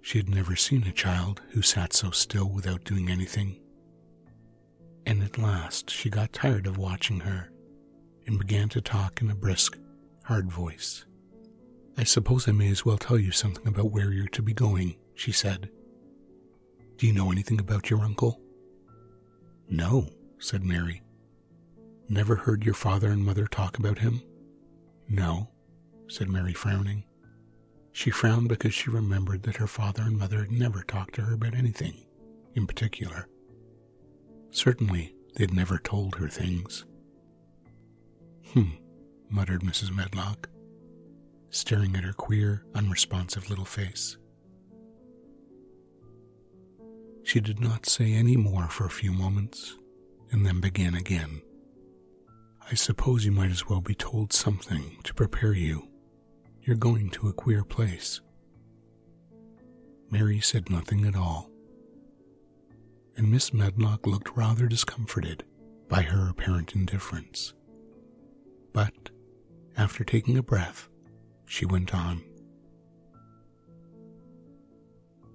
She 0.02 0.20
had 0.20 0.30
never 0.30 0.56
seen 0.56 0.84
a 0.84 0.92
child 0.92 1.42
who 1.50 1.64
sat 1.64 1.92
so 1.92 2.12
still 2.12 2.48
without 2.48 2.84
doing 2.84 3.10
anything. 3.10 3.60
And 5.06 5.24
at 5.24 5.38
last 5.38 5.90
she 5.90 6.10
got 6.10 6.34
tired 6.34 6.68
of 6.68 6.78
watching 6.78 7.22
her 7.22 7.52
and 8.26 8.40
began 8.40 8.70
to 8.70 8.82
talk 8.82 9.22
in 9.22 9.30
a 9.30 9.36
brisk, 9.36 9.78
hard 10.24 10.52
voice. 10.52 11.06
I 11.98 12.04
suppose 12.04 12.48
I 12.48 12.52
may 12.52 12.70
as 12.70 12.84
well 12.86 12.98
tell 12.98 13.18
you 13.20 13.32
something 13.32 13.68
about 13.68 13.92
where 13.92 14.12
you're 14.12 14.28
to 14.30 14.42
be 14.42 14.54
going, 14.54 14.96
she 15.14 15.32
said. 15.32 15.70
Do 16.98 17.08
you 17.08 17.14
know 17.14 17.32
anything 17.32 17.60
about 17.60 17.90
your 17.90 18.02
uncle? 18.02 18.42
No, 19.70 20.10
said 20.40 20.64
Mary. 20.64 21.04
Never 22.10 22.36
heard 22.36 22.66
your 22.66 22.74
father 22.74 23.10
and 23.10 23.24
mother 23.24 23.48
talk 23.48 23.78
about 23.78 24.00
him? 24.00 24.22
No, 25.08 25.50
said 26.08 26.30
Mary, 26.30 26.54
frowning. 26.54 27.04
She 27.92 28.12
frowned 28.12 28.50
because 28.50 28.74
she 28.74 28.90
remembered 28.90 29.44
that 29.44 29.56
her 29.56 29.68
father 29.68 30.04
and 30.04 30.18
mother 30.18 30.40
had 30.40 30.52
never 30.52 30.84
talked 30.84 31.16
to 31.16 31.22
her 31.22 31.34
about 31.34 31.56
anything 31.56 32.06
in 32.56 32.68
particular. 32.68 33.28
Certainly, 34.56 35.14
they'd 35.36 35.54
never 35.54 35.78
told 35.78 36.16
her 36.16 36.30
things. 36.30 36.86
Hmm, 38.54 38.70
muttered 39.30 39.64
Mrs. 39.64 39.94
Medlock, 39.94 40.48
staring 41.50 41.94
at 41.98 42.06
her 42.06 42.14
queer, 42.14 42.64
unresponsive 42.74 43.50
little 43.50 43.66
face. 43.66 44.16
She 47.24 47.42
did 47.42 47.60
not 47.60 47.86
say 47.86 48.14
any 48.14 48.38
more 48.38 48.70
for 48.70 48.86
a 48.86 48.90
few 48.90 49.12
moments, 49.12 49.76
and 50.32 50.46
then 50.46 50.62
began 50.62 50.96
again. 50.96 51.42
I 52.72 52.76
suppose 52.76 53.26
you 53.26 53.34
might 53.34 53.52
as 53.52 53.68
well 53.68 53.82
be 53.82 53.94
told 53.94 54.32
something 54.32 55.00
to 55.04 55.14
prepare 55.14 55.54
you. 55.54 55.90
You're 56.62 56.78
going 56.78 57.10
to 57.10 57.28
a 57.28 57.34
queer 57.34 57.66
place. 57.66 58.22
Mary 60.10 60.40
said 60.40 60.70
nothing 60.70 61.04
at 61.04 61.18
all, 61.18 61.52
and 63.18 63.32
Miss 63.32 63.54
Medlock 63.54 64.06
looked 64.06 64.36
rather 64.36 64.68
discomforted 64.68 65.44
by 65.88 66.02
her 66.02 66.30
apparent 66.30 66.76
indifference. 66.76 67.54
But, 68.74 69.10
after 69.78 70.04
taking 70.04 70.38
a 70.38 70.44
breath, 70.44 70.90
she 71.46 71.66
went 71.66 71.94
on. 71.94 72.24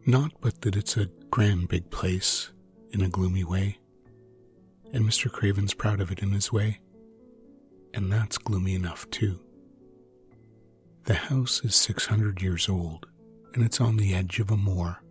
Not 0.07 0.33
but 0.41 0.63
that 0.63 0.77
it's 0.77 0.97
a 0.97 1.11
grand 1.31 1.69
big 1.69 1.91
place 1.91 2.51
in 2.91 3.03
a 3.03 3.09
gloomy 3.09 3.45
way, 3.45 3.79
and 4.93 5.05
Mr. 5.05 5.31
Craven's 5.31 5.75
proud 5.75 6.01
of 6.01 6.11
it 6.11 6.21
in 6.21 6.33
his 6.33 6.53
way, 6.53 6.81
and 7.95 8.11
that's 8.11 8.39
gloomy 8.39 8.75
enough 8.75 9.09
too. 9.11 9.41
The 11.05 11.15
house 11.15 11.65
is 11.65 11.75
600 11.77 12.43
years 12.43 12.69
old, 12.69 13.07
and 13.55 13.65
it's 13.65 13.81
on 13.81 13.97
the 13.97 14.15
edge 14.15 14.39
of 14.39 14.51
a 14.51 14.57
moor, 14.57 15.03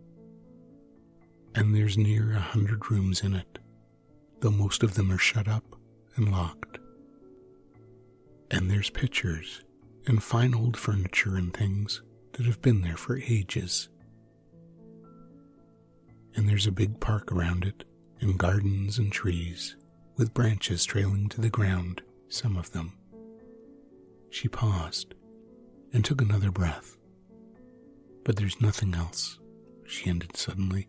and 1.54 1.74
there's 1.74 1.98
near 1.98 2.32
a 2.32 2.40
hundred 2.40 2.90
rooms 2.90 3.22
in 3.22 3.34
it, 3.34 3.58
though 4.40 4.50
most 4.50 4.82
of 4.82 4.94
them 4.94 5.10
are 5.10 5.18
shut 5.18 5.48
up 5.48 5.64
and 6.16 6.30
locked. 6.30 6.78
And 8.50 8.70
there's 8.70 8.90
pictures 8.90 9.62
and 10.06 10.22
fine 10.22 10.54
old 10.54 10.76
furniture 10.76 11.36
and 11.36 11.52
things 11.52 12.02
that 12.32 12.46
have 12.46 12.62
been 12.62 12.82
there 12.82 12.96
for 12.96 13.18
ages 13.18 13.88
and 16.34 16.48
there's 16.48 16.66
a 16.66 16.72
big 16.72 17.00
park 17.00 17.32
around 17.32 17.64
it, 17.64 17.84
and 18.20 18.38
gardens 18.38 18.98
and 18.98 19.12
trees, 19.12 19.76
with 20.16 20.34
branches 20.34 20.84
trailing 20.84 21.28
to 21.28 21.40
the 21.40 21.50
ground, 21.50 22.02
some 22.28 22.56
of 22.56 22.72
them. 22.72 22.96
She 24.30 24.48
paused 24.48 25.14
and 25.92 26.04
took 26.04 26.20
another 26.20 26.50
breath. 26.50 26.96
But 28.24 28.36
there's 28.36 28.60
nothing 28.60 28.94
else, 28.94 29.38
she 29.86 30.08
ended 30.08 30.36
suddenly. 30.36 30.88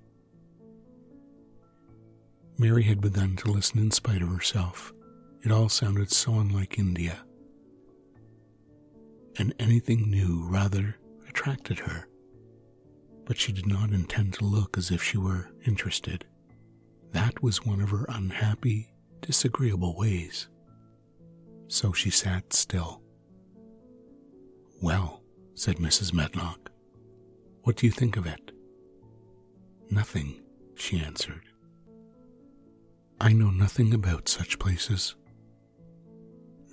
Mary 2.58 2.84
had 2.84 3.02
begun 3.02 3.36
to 3.38 3.52
listen 3.52 3.80
in 3.80 3.92
spite 3.92 4.22
of 4.22 4.30
herself. 4.30 4.94
It 5.44 5.52
all 5.52 5.70
sounded 5.70 6.12
so 6.12 6.36
unlike 6.36 6.78
India. 6.78 7.24
And 9.38 9.54
anything 9.60 10.10
new 10.10 10.46
rather 10.48 10.98
attracted 11.28 11.80
her 11.80 12.08
but 13.26 13.38
she 13.38 13.52
did 13.52 13.66
not 13.66 13.92
intend 13.92 14.34
to 14.34 14.44
look 14.46 14.78
as 14.78 14.92
if 14.92 15.02
she 15.02 15.18
were 15.18 15.50
interested. 15.66 16.26
That 17.12 17.42
was 17.42 17.66
one 17.66 17.82
of 17.82 17.90
her 17.90 18.06
unhappy, 18.10 18.94
disagreeable 19.22 19.96
ways. 19.96 20.50
So 21.68 21.94
she 21.94 22.10
sat 22.10 22.54
still. 22.54 23.02
Well, 24.82 25.24
said 25.54 25.78
Mrs. 25.78 26.14
Medlock, 26.14 26.72
what 27.64 27.78
do 27.78 27.86
you 27.86 27.92
think 27.92 28.18
of 28.18 28.26
it? 28.26 28.52
Nothing, 29.90 30.42
she 30.76 31.00
answered. 31.00 31.44
I 33.22 33.34
know 33.34 33.52
nothing 33.52 33.94
about 33.94 34.28
such 34.28 34.58
places. 34.58 35.16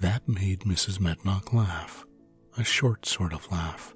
That 0.01 0.27
made 0.27 0.61
Mrs. 0.61 0.99
Medlock 0.99 1.53
laugh, 1.53 2.07
a 2.57 2.65
short 2.65 3.05
sort 3.05 3.35
of 3.35 3.53
laugh. 3.53 3.95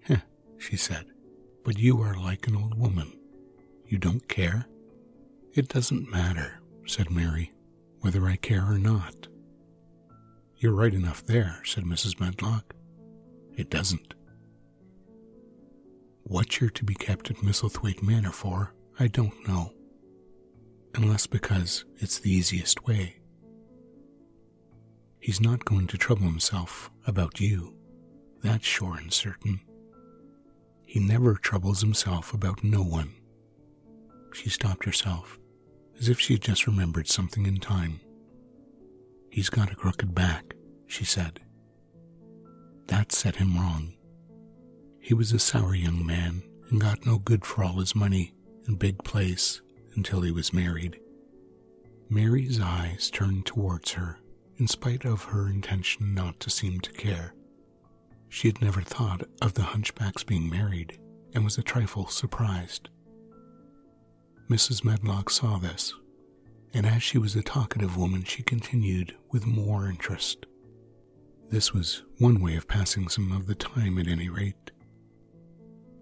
Heh, 0.00 0.20
she 0.58 0.78
said. 0.78 1.04
But 1.62 1.78
you 1.78 2.00
are 2.00 2.16
like 2.16 2.46
an 2.46 2.56
old 2.56 2.78
woman. 2.78 3.12
You 3.84 3.98
don't 3.98 4.26
care? 4.30 4.64
It 5.52 5.68
doesn't 5.68 6.10
matter, 6.10 6.62
said 6.86 7.10
Mary, 7.10 7.52
whether 8.00 8.26
I 8.26 8.36
care 8.36 8.64
or 8.64 8.78
not. 8.78 9.28
You're 10.56 10.72
right 10.72 10.94
enough 10.94 11.26
there, 11.26 11.60
said 11.66 11.84
Mrs. 11.84 12.18
Medlock. 12.18 12.74
It 13.54 13.68
doesn't. 13.68 14.14
What 16.22 16.62
you're 16.62 16.70
to 16.70 16.84
be 16.84 16.94
kept 16.94 17.30
at 17.30 17.36
Misselthwaite 17.42 18.02
Manor 18.02 18.32
for, 18.32 18.72
I 18.98 19.08
don't 19.08 19.46
know. 19.46 19.75
Unless 20.96 21.26
because 21.26 21.84
it's 21.98 22.18
the 22.18 22.30
easiest 22.30 22.86
way. 22.86 23.16
He's 25.20 25.42
not 25.42 25.66
going 25.66 25.86
to 25.88 25.98
trouble 25.98 26.22
himself 26.22 26.90
about 27.06 27.38
you. 27.38 27.76
That's 28.42 28.64
sure 28.64 28.96
and 28.96 29.12
certain. 29.12 29.60
He 30.86 30.98
never 30.98 31.34
troubles 31.34 31.82
himself 31.82 32.32
about 32.32 32.64
no 32.64 32.82
one. 32.82 33.12
She 34.32 34.48
stopped 34.48 34.86
herself, 34.86 35.38
as 35.98 36.08
if 36.08 36.18
she 36.18 36.32
had 36.32 36.42
just 36.42 36.66
remembered 36.66 37.08
something 37.08 37.44
in 37.44 37.58
time. 37.58 38.00
He's 39.30 39.50
got 39.50 39.70
a 39.70 39.76
crooked 39.76 40.14
back, 40.14 40.54
she 40.86 41.04
said. 41.04 41.40
That 42.86 43.12
set 43.12 43.36
him 43.36 43.58
wrong. 43.58 43.92
He 44.98 45.12
was 45.12 45.32
a 45.32 45.38
sour 45.38 45.74
young 45.74 46.06
man 46.06 46.42
and 46.70 46.80
got 46.80 47.04
no 47.04 47.18
good 47.18 47.44
for 47.44 47.64
all 47.64 47.80
his 47.80 47.94
money 47.94 48.32
and 48.66 48.78
big 48.78 49.04
place 49.04 49.60
until 49.96 50.20
he 50.20 50.30
was 50.30 50.52
married. 50.52 51.00
Mary's 52.08 52.60
eyes 52.60 53.10
turned 53.10 53.46
towards 53.46 53.92
her 53.92 54.18
in 54.58 54.66
spite 54.68 55.04
of 55.04 55.24
her 55.24 55.48
intention 55.48 56.14
not 56.14 56.38
to 56.40 56.50
seem 56.50 56.80
to 56.80 56.92
care. 56.92 57.34
She 58.28 58.48
had 58.48 58.62
never 58.62 58.80
thought 58.80 59.22
of 59.42 59.54
the 59.54 59.62
hunchback's 59.62 60.24
being 60.24 60.48
married 60.48 60.98
and 61.34 61.44
was 61.44 61.58
a 61.58 61.62
trifle 61.62 62.06
surprised. 62.08 62.88
Mrs. 64.48 64.84
Medlock 64.84 65.30
saw 65.30 65.58
this, 65.58 65.92
and 66.72 66.86
as 66.86 67.02
she 67.02 67.18
was 67.18 67.34
a 67.34 67.42
talkative 67.42 67.96
woman, 67.96 68.24
she 68.24 68.42
continued 68.42 69.16
with 69.30 69.46
more 69.46 69.88
interest. 69.88 70.46
This 71.50 71.72
was 71.72 72.02
one 72.18 72.40
way 72.40 72.56
of 72.56 72.68
passing 72.68 73.08
some 73.08 73.32
of 73.32 73.46
the 73.46 73.54
time 73.54 73.98
at 73.98 74.08
any 74.08 74.28
rate. 74.28 74.70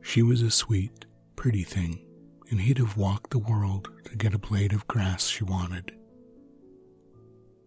She 0.02 0.22
was 0.22 0.42
a 0.42 0.50
sweet, 0.50 1.07
pretty 1.37 1.64
thing, 1.64 2.04
and 2.50 2.61
he'd 2.61 2.78
have 2.78 2.96
walked 2.96 3.30
the 3.30 3.38
world 3.38 3.90
to 4.04 4.16
get 4.16 4.35
a 4.35 4.38
blade 4.38 4.72
of 4.72 4.87
grass 4.87 5.28
she 5.28 5.44
wanted. 5.44 5.92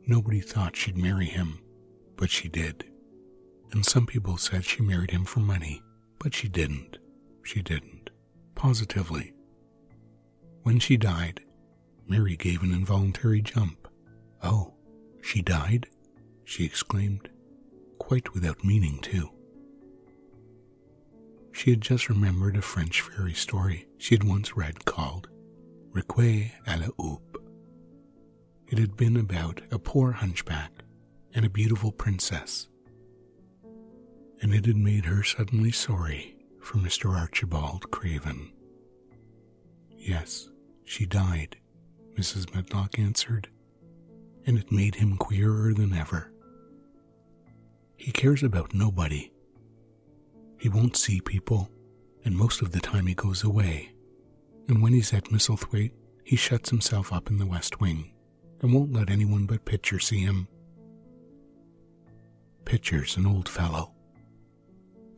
Nobody 0.05 0.39
thought 0.39 0.75
she'd 0.75 0.97
marry 0.97 1.25
him, 1.25 1.59
but 2.15 2.29
she 2.29 2.47
did 2.47 2.85
and 3.71 3.85
some 3.85 4.05
people 4.05 4.37
said 4.37 4.63
she 4.63 4.81
married 4.81 5.11
him 5.11 5.25
for 5.25 5.39
money, 5.39 5.81
but 6.19 6.33
she 6.33 6.47
didn't. 6.47 6.97
She 7.43 7.61
didn't. 7.61 8.09
Positively. 8.55 9.33
When 10.63 10.79
she 10.79 10.97
died, 10.97 11.41
Mary 12.07 12.35
gave 12.35 12.63
an 12.63 12.71
involuntary 12.71 13.41
jump. 13.41 13.87
Oh, 14.43 14.73
she 15.21 15.41
died? 15.41 15.87
she 16.45 16.63
exclaimed, 16.63 17.29
quite 17.99 18.33
without 18.33 18.63
meaning 18.63 18.99
to. 19.01 19.29
She 21.57 21.71
had 21.71 21.81
just 21.81 22.07
remembered 22.07 22.55
a 22.55 22.61
French 22.61 23.01
fairy 23.01 23.33
story 23.33 23.87
she 23.97 24.13
had 24.13 24.23
once 24.23 24.55
read 24.55 24.85
called 24.85 25.27
Riquet 25.91 26.51
à 26.67 26.79
la 26.79 26.89
Houppe. 26.99 27.37
It 28.67 28.77
had 28.77 28.95
been 28.95 29.17
about 29.17 29.61
a 29.71 29.79
poor 29.79 30.11
hunchback 30.11 30.83
and 31.33 31.43
a 31.43 31.49
beautiful 31.49 31.91
princess 31.91 32.67
and 34.39 34.53
it 34.53 34.67
had 34.67 34.77
made 34.77 35.05
her 35.05 35.23
suddenly 35.23 35.71
sorry 35.71 36.35
for 36.61 36.77
Mr. 36.77 37.17
Archibald 37.17 37.89
Craven. 37.89 38.51
Yes, 39.97 40.49
she 40.85 41.07
died, 41.07 41.57
Mrs. 42.15 42.53
Medlock 42.53 42.99
answered, 42.99 43.49
and 44.45 44.59
it 44.59 44.71
made 44.71 44.93
him 44.93 45.17
queerer 45.17 45.73
than 45.73 45.91
ever. 45.91 46.31
He 47.95 48.11
cares 48.11 48.43
about 48.43 48.75
nobody. 48.75 49.31
He 50.57 50.69
won't 50.69 50.97
see 50.97 51.21
people, 51.21 51.69
and 52.25 52.35
most 52.35 52.61
of 52.61 52.71
the 52.71 52.79
time 52.79 53.07
he 53.07 53.13
goes 53.13 53.43
away. 53.43 53.93
And 54.67 54.81
when 54.81 54.93
he's 54.93 55.13
at 55.13 55.25
Misselthwaite, 55.25 55.93
he 56.23 56.35
shuts 56.35 56.69
himself 56.69 57.13
up 57.13 57.29
in 57.29 57.37
the 57.37 57.45
West 57.45 57.79
Wing 57.79 58.11
and 58.61 58.73
won't 58.73 58.91
let 58.91 59.09
anyone 59.09 59.45
but 59.45 59.65
Pitcher 59.65 59.99
see 59.99 60.19
him. 60.19 60.47
Pitcher's 62.65 63.15
an 63.15 63.25
old 63.25 63.47
fellow, 63.47 63.93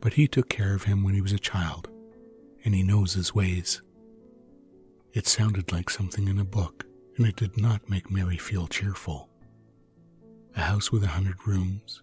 but 0.00 0.12
he 0.12 0.28
took 0.28 0.48
care 0.48 0.74
of 0.74 0.84
him 0.84 1.02
when 1.02 1.14
he 1.14 1.20
was 1.20 1.32
a 1.32 1.38
child, 1.38 1.88
and 2.64 2.74
he 2.74 2.82
knows 2.82 3.14
his 3.14 3.34
ways. 3.34 3.82
It 5.12 5.26
sounded 5.26 5.72
like 5.72 5.90
something 5.90 6.28
in 6.28 6.38
a 6.38 6.44
book, 6.44 6.84
and 7.16 7.26
it 7.26 7.34
did 7.34 7.56
not 7.56 7.90
make 7.90 8.10
Mary 8.10 8.36
feel 8.36 8.68
cheerful. 8.68 9.28
A 10.56 10.60
house 10.60 10.92
with 10.92 11.02
a 11.02 11.08
hundred 11.08 11.44
rooms, 11.46 12.02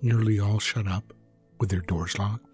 nearly 0.00 0.40
all 0.40 0.58
shut 0.58 0.88
up, 0.88 1.12
with 1.60 1.68
their 1.68 1.80
doors 1.80 2.18
locked. 2.18 2.47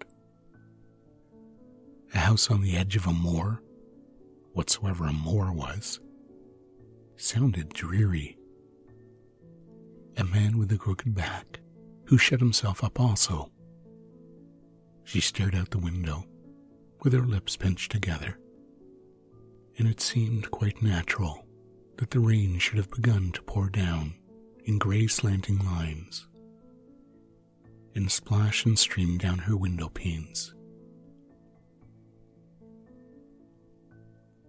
A 2.15 2.19
house 2.19 2.49
on 2.49 2.61
the 2.61 2.77
edge 2.77 2.95
of 2.95 3.05
a 3.05 3.13
moor, 3.13 3.61
whatsoever 4.53 5.05
a 5.05 5.13
moor 5.13 5.51
was, 5.51 5.99
sounded 7.17 7.69
dreary. 7.69 8.37
A 10.15 10.23
man 10.23 10.57
with 10.57 10.71
a 10.71 10.77
crooked 10.77 11.13
back 11.13 11.59
who 12.05 12.17
shut 12.17 12.39
himself 12.39 12.85
up 12.85 13.01
also. 13.01 13.51
She 15.03 15.19
stared 15.19 15.55
out 15.55 15.71
the 15.71 15.77
window 15.77 16.23
with 17.03 17.11
her 17.11 17.21
lips 17.21 17.57
pinched 17.57 17.91
together, 17.91 18.39
and 19.77 19.85
it 19.85 19.99
seemed 19.99 20.49
quite 20.51 20.81
natural 20.81 21.45
that 21.97 22.11
the 22.11 22.21
rain 22.21 22.59
should 22.59 22.77
have 22.77 22.89
begun 22.91 23.33
to 23.33 23.41
pour 23.43 23.69
down 23.69 24.15
in 24.63 24.79
gray 24.79 25.07
slanting 25.07 25.59
lines 25.59 26.27
and 27.93 28.09
splash 28.09 28.65
and 28.65 28.79
stream 28.79 29.17
down 29.17 29.39
her 29.39 29.57
window 29.57 29.89
panes. 29.89 30.54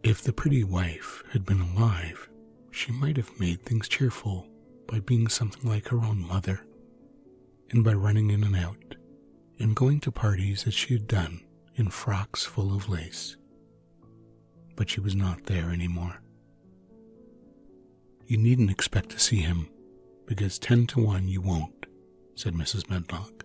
If 0.06 0.22
the 0.22 0.32
pretty 0.32 0.62
wife 0.62 1.24
had 1.32 1.44
been 1.44 1.60
alive, 1.60 2.28
she 2.70 2.92
might 2.92 3.16
have 3.16 3.40
made 3.40 3.62
things 3.62 3.88
cheerful 3.88 4.46
by 4.86 5.00
being 5.00 5.26
something 5.26 5.68
like 5.68 5.88
her 5.88 5.96
own 5.98 6.24
mother, 6.24 6.64
and 7.70 7.82
by 7.82 7.92
running 7.92 8.30
in 8.30 8.44
and 8.44 8.54
out, 8.54 8.94
and 9.58 9.74
going 9.74 9.98
to 10.02 10.12
parties 10.12 10.64
as 10.64 10.74
she 10.74 10.94
had 10.94 11.08
done 11.08 11.40
in 11.74 11.90
frocks 11.90 12.44
full 12.44 12.72
of 12.72 12.88
lace. 12.88 13.36
But 14.76 14.88
she 14.88 15.00
was 15.00 15.16
not 15.16 15.46
there 15.46 15.72
anymore. 15.72 16.22
You 18.28 18.38
needn't 18.38 18.70
expect 18.70 19.08
to 19.08 19.18
see 19.18 19.40
him, 19.40 19.68
because 20.26 20.60
ten 20.60 20.86
to 20.86 21.04
one 21.04 21.26
you 21.26 21.40
won't, 21.40 21.86
said 22.36 22.54
Mrs. 22.54 22.88
Medlock. 22.88 23.44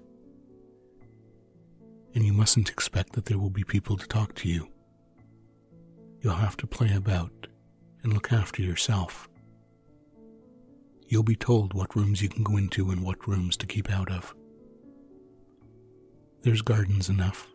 And 2.14 2.24
you 2.24 2.34
mustn't 2.34 2.70
expect 2.70 3.14
that 3.14 3.26
there 3.26 3.40
will 3.40 3.50
be 3.50 3.64
people 3.64 3.98
to 3.98 4.08
talk 4.08 4.36
to 4.36 4.48
you. 4.48 4.68
You'll 6.22 6.36
have 6.36 6.58
to 6.58 6.68
play 6.68 6.94
about 6.94 7.48
and 8.04 8.14
look 8.14 8.32
after 8.32 8.62
yourself. 8.62 9.28
You'll 11.08 11.24
be 11.24 11.36
told 11.36 11.74
what 11.74 11.96
rooms 11.96 12.22
you 12.22 12.30
can 12.30 12.44
go 12.44 12.58
into 12.58 12.90
and 12.92 13.04
what 13.04 13.28
rooms 13.28 13.58
to 13.58 13.66
keep 13.66 13.92
out 13.92 14.12
of. 14.12 14.34
There's 16.44 16.62
gardens 16.62 17.10
enough, 17.10 17.48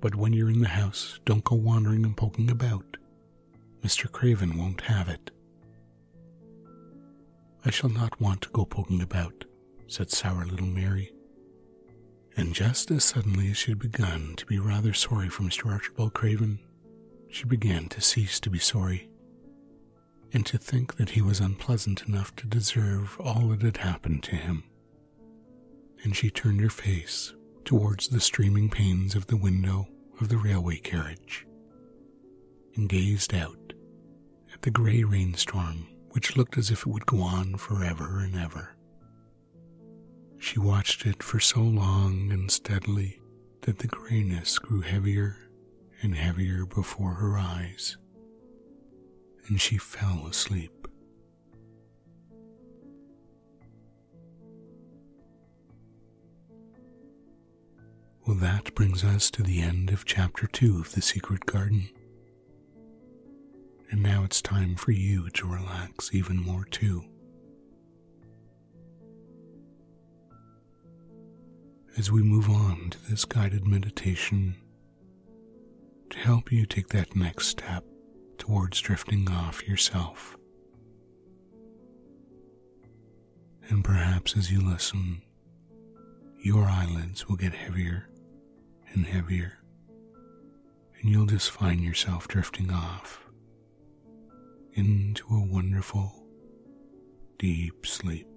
but 0.00 0.14
when 0.14 0.32
you're 0.32 0.50
in 0.50 0.60
the 0.60 0.68
house, 0.68 1.18
don't 1.24 1.44
go 1.44 1.56
wandering 1.56 2.04
and 2.04 2.16
poking 2.16 2.50
about. 2.50 2.96
Mr. 3.82 4.10
Craven 4.10 4.58
won't 4.58 4.82
have 4.82 5.08
it. 5.08 5.30
I 7.64 7.70
shall 7.70 7.90
not 7.90 8.20
want 8.20 8.42
to 8.42 8.50
go 8.50 8.64
poking 8.64 9.00
about, 9.00 9.44
said 9.86 10.10
sour 10.10 10.44
little 10.44 10.66
Mary. 10.66 11.12
And 12.36 12.54
just 12.54 12.90
as 12.90 13.04
suddenly 13.04 13.50
as 13.50 13.56
she 13.56 13.70
had 13.72 13.78
begun 13.78 14.34
to 14.36 14.46
be 14.46 14.58
rather 14.58 14.92
sorry 14.92 15.28
for 15.28 15.42
Mr. 15.42 15.70
Archibald 15.70 16.14
Craven, 16.14 16.58
she 17.28 17.44
began 17.44 17.88
to 17.88 18.00
cease 18.00 18.40
to 18.40 18.50
be 18.50 18.58
sorry, 18.58 19.08
and 20.32 20.44
to 20.46 20.58
think 20.58 20.96
that 20.96 21.10
he 21.10 21.22
was 21.22 21.40
unpleasant 21.40 22.02
enough 22.08 22.34
to 22.36 22.46
deserve 22.46 23.16
all 23.20 23.48
that 23.48 23.62
had 23.62 23.78
happened 23.78 24.22
to 24.24 24.36
him. 24.36 24.64
And 26.02 26.14
she 26.14 26.30
turned 26.30 26.60
her 26.60 26.70
face 26.70 27.34
towards 27.64 28.08
the 28.08 28.20
streaming 28.20 28.70
panes 28.70 29.14
of 29.14 29.26
the 29.26 29.36
window 29.36 29.88
of 30.20 30.28
the 30.28 30.38
railway 30.38 30.76
carriage, 30.76 31.46
and 32.74 32.88
gazed 32.88 33.34
out 33.34 33.72
at 34.52 34.62
the 34.62 34.70
gray 34.70 35.04
rainstorm 35.04 35.86
which 36.16 36.34
looked 36.34 36.56
as 36.56 36.70
if 36.70 36.80
it 36.80 36.86
would 36.86 37.04
go 37.04 37.20
on 37.20 37.56
forever 37.56 38.20
and 38.20 38.36
ever. 38.36 38.74
She 40.38 40.58
watched 40.58 41.04
it 41.04 41.22
for 41.22 41.40
so 41.40 41.60
long 41.60 42.30
and 42.32 42.50
steadily 42.50 43.20
that 43.62 43.80
the 43.80 43.86
grayness 43.86 44.58
grew 44.58 44.80
heavier 44.80 45.36
and 46.02 46.14
heavier 46.14 46.66
before 46.66 47.14
her 47.14 47.38
eyes, 47.38 47.96
and 49.48 49.60
she 49.60 49.78
fell 49.78 50.26
asleep. 50.26 50.72
Well, 58.26 58.36
that 58.38 58.74
brings 58.74 59.04
us 59.04 59.30
to 59.30 59.42
the 59.44 59.60
end 59.60 59.90
of 59.90 60.04
chapter 60.04 60.48
two 60.48 60.80
of 60.80 60.92
The 60.92 61.00
Secret 61.00 61.46
Garden. 61.46 61.88
And 63.92 64.02
now 64.02 64.24
it's 64.24 64.42
time 64.42 64.74
for 64.74 64.90
you 64.90 65.30
to 65.30 65.46
relax 65.46 66.12
even 66.12 66.38
more, 66.38 66.64
too. 66.64 67.04
As 71.96 72.10
we 72.10 72.20
move 72.20 72.50
on 72.50 72.90
to 72.90 72.98
this 73.08 73.24
guided 73.24 73.64
meditation, 73.64 74.56
to 76.10 76.18
help 76.18 76.52
you 76.52 76.66
take 76.66 76.88
that 76.88 77.16
next 77.16 77.48
step 77.48 77.84
towards 78.38 78.80
drifting 78.80 79.28
off 79.30 79.66
yourself. 79.66 80.36
And 83.68 83.84
perhaps 83.84 84.36
as 84.36 84.50
you 84.52 84.60
listen, 84.60 85.22
your 86.38 86.64
eyelids 86.64 87.28
will 87.28 87.36
get 87.36 87.52
heavier 87.54 88.08
and 88.92 89.06
heavier, 89.06 89.58
and 91.00 91.10
you'll 91.10 91.26
just 91.26 91.50
find 91.50 91.80
yourself 91.80 92.28
drifting 92.28 92.70
off 92.70 93.26
into 94.74 95.26
a 95.34 95.44
wonderful, 95.44 96.24
deep 97.38 97.84
sleep. 97.86 98.28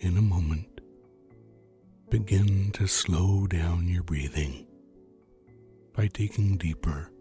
In 0.00 0.16
a 0.16 0.22
moment, 0.22 0.80
begin 2.08 2.70
to 2.72 2.86
slow 2.86 3.46
down 3.46 3.86
your 3.86 4.02
breathing 4.02 4.66
by 5.94 6.06
taking 6.06 6.56
deeper, 6.56 7.12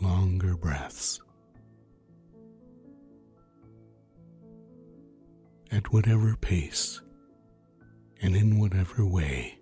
longer 0.00 0.56
breaths. 0.56 1.20
At 5.72 5.92
whatever 5.92 6.36
pace 6.36 7.00
and 8.22 8.36
in 8.36 8.60
whatever 8.60 9.04
way 9.04 9.58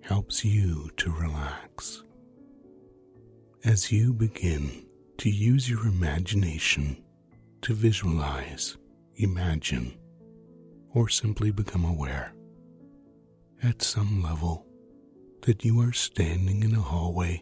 helps 0.00 0.44
you 0.44 0.90
to 0.96 1.12
relax. 1.12 2.02
As 3.64 3.92
you 3.92 4.12
begin 4.12 4.84
to 5.18 5.30
use 5.30 5.70
your 5.70 5.86
imagination 5.86 7.04
to 7.62 7.72
visualize, 7.72 8.76
imagine, 9.14 9.96
or 10.98 11.08
simply 11.08 11.52
become 11.52 11.84
aware 11.84 12.32
at 13.62 13.82
some 13.82 14.20
level 14.20 14.66
that 15.42 15.64
you 15.64 15.78
are 15.78 15.92
standing 15.92 16.64
in 16.64 16.74
a 16.74 16.80
hallway 16.80 17.40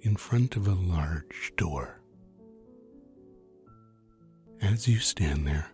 in 0.00 0.16
front 0.16 0.56
of 0.56 0.66
a 0.66 0.74
large 0.74 1.52
door. 1.56 2.00
As 4.60 4.88
you 4.88 4.98
stand 4.98 5.46
there, 5.46 5.70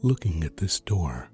looking 0.00 0.44
at 0.44 0.58
this 0.58 0.78
door, 0.78 1.28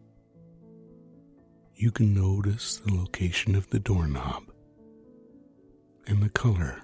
you 1.75 1.91
can 1.91 2.15
notice 2.15 2.77
the 2.79 2.95
location 2.95 3.55
of 3.55 3.69
the 3.69 3.79
doorknob 3.79 4.45
and 6.07 6.23
the 6.23 6.31
color 6.31 6.81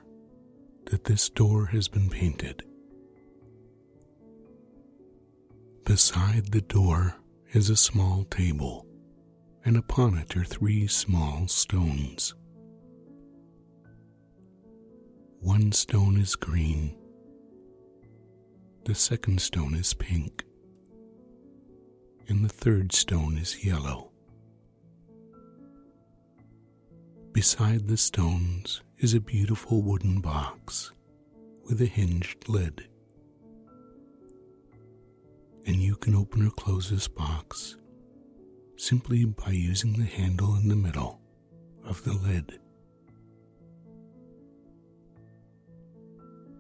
that 0.91 1.05
this 1.05 1.31
door 1.31 1.65
has 1.65 1.89
been 1.89 2.11
painted. 2.11 2.63
Beside 5.87 6.53
the 6.53 6.61
door 6.61 7.17
is 7.53 7.71
a 7.71 7.77
small 7.77 8.25
table, 8.25 8.87
and 9.65 9.77
upon 9.77 10.19
it 10.19 10.37
are 10.37 10.45
three 10.45 10.87
small 10.87 11.49
stones. 11.49 12.35
One 15.41 15.73
stone 15.73 16.21
is 16.21 16.37
green, 16.37 16.95
the 18.85 18.95
second 18.95 19.41
stone 19.41 19.75
is 19.75 19.95
pink, 19.95 20.45
and 22.29 22.45
the 22.45 22.51
third 22.51 22.93
stone 22.93 23.39
is 23.39 23.65
yellow. 23.65 24.11
Beside 27.33 27.89
the 27.89 27.97
stones 27.97 28.83
is 28.99 29.15
a 29.15 29.21
beautiful 29.21 29.81
wooden 29.81 30.21
box 30.21 30.93
with 31.65 31.81
a 31.81 31.87
hinged 31.87 32.49
lid 32.49 32.89
and 35.67 35.77
you 35.77 35.97
can 35.97 36.15
open 36.15 36.47
or 36.47 36.51
close 36.51 36.91
this 36.91 37.09
box 37.09 37.77
simply 38.77 39.25
by 39.25 39.51
using 39.51 39.93
the 39.95 40.05
handle 40.05 40.55
in 40.57 40.69
the 40.69 40.77
middle 40.77 41.21
of 41.85 42.03
the 42.05 42.13
lid. 42.13 42.59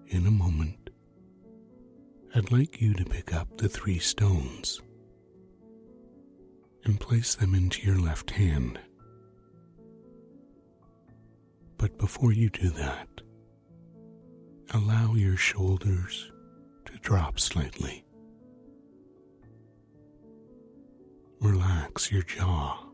In 0.09 0.27
a 0.27 0.31
moment, 0.31 0.91
I'd 2.35 2.51
like 2.51 2.81
you 2.81 2.95
to 2.95 3.05
pick 3.05 3.33
up 3.33 3.57
the 3.57 3.69
three 3.69 3.99
stones 3.99 4.81
and 6.85 6.99
place 6.99 7.35
them 7.35 7.55
into 7.55 7.87
your 7.87 7.99
left 7.99 8.31
hand. 8.33 8.79
But 11.77 11.99
before 11.99 12.33
you 12.33 12.51
do 12.51 12.71
that, 12.71 13.09
allow 14.75 15.15
your 15.15 15.37
shoulders 15.37 16.33
to 16.87 16.99
drop 16.99 17.39
slightly. 17.39 18.05
Relax 21.41 22.11
your 22.11 22.23
jaw 22.23 22.85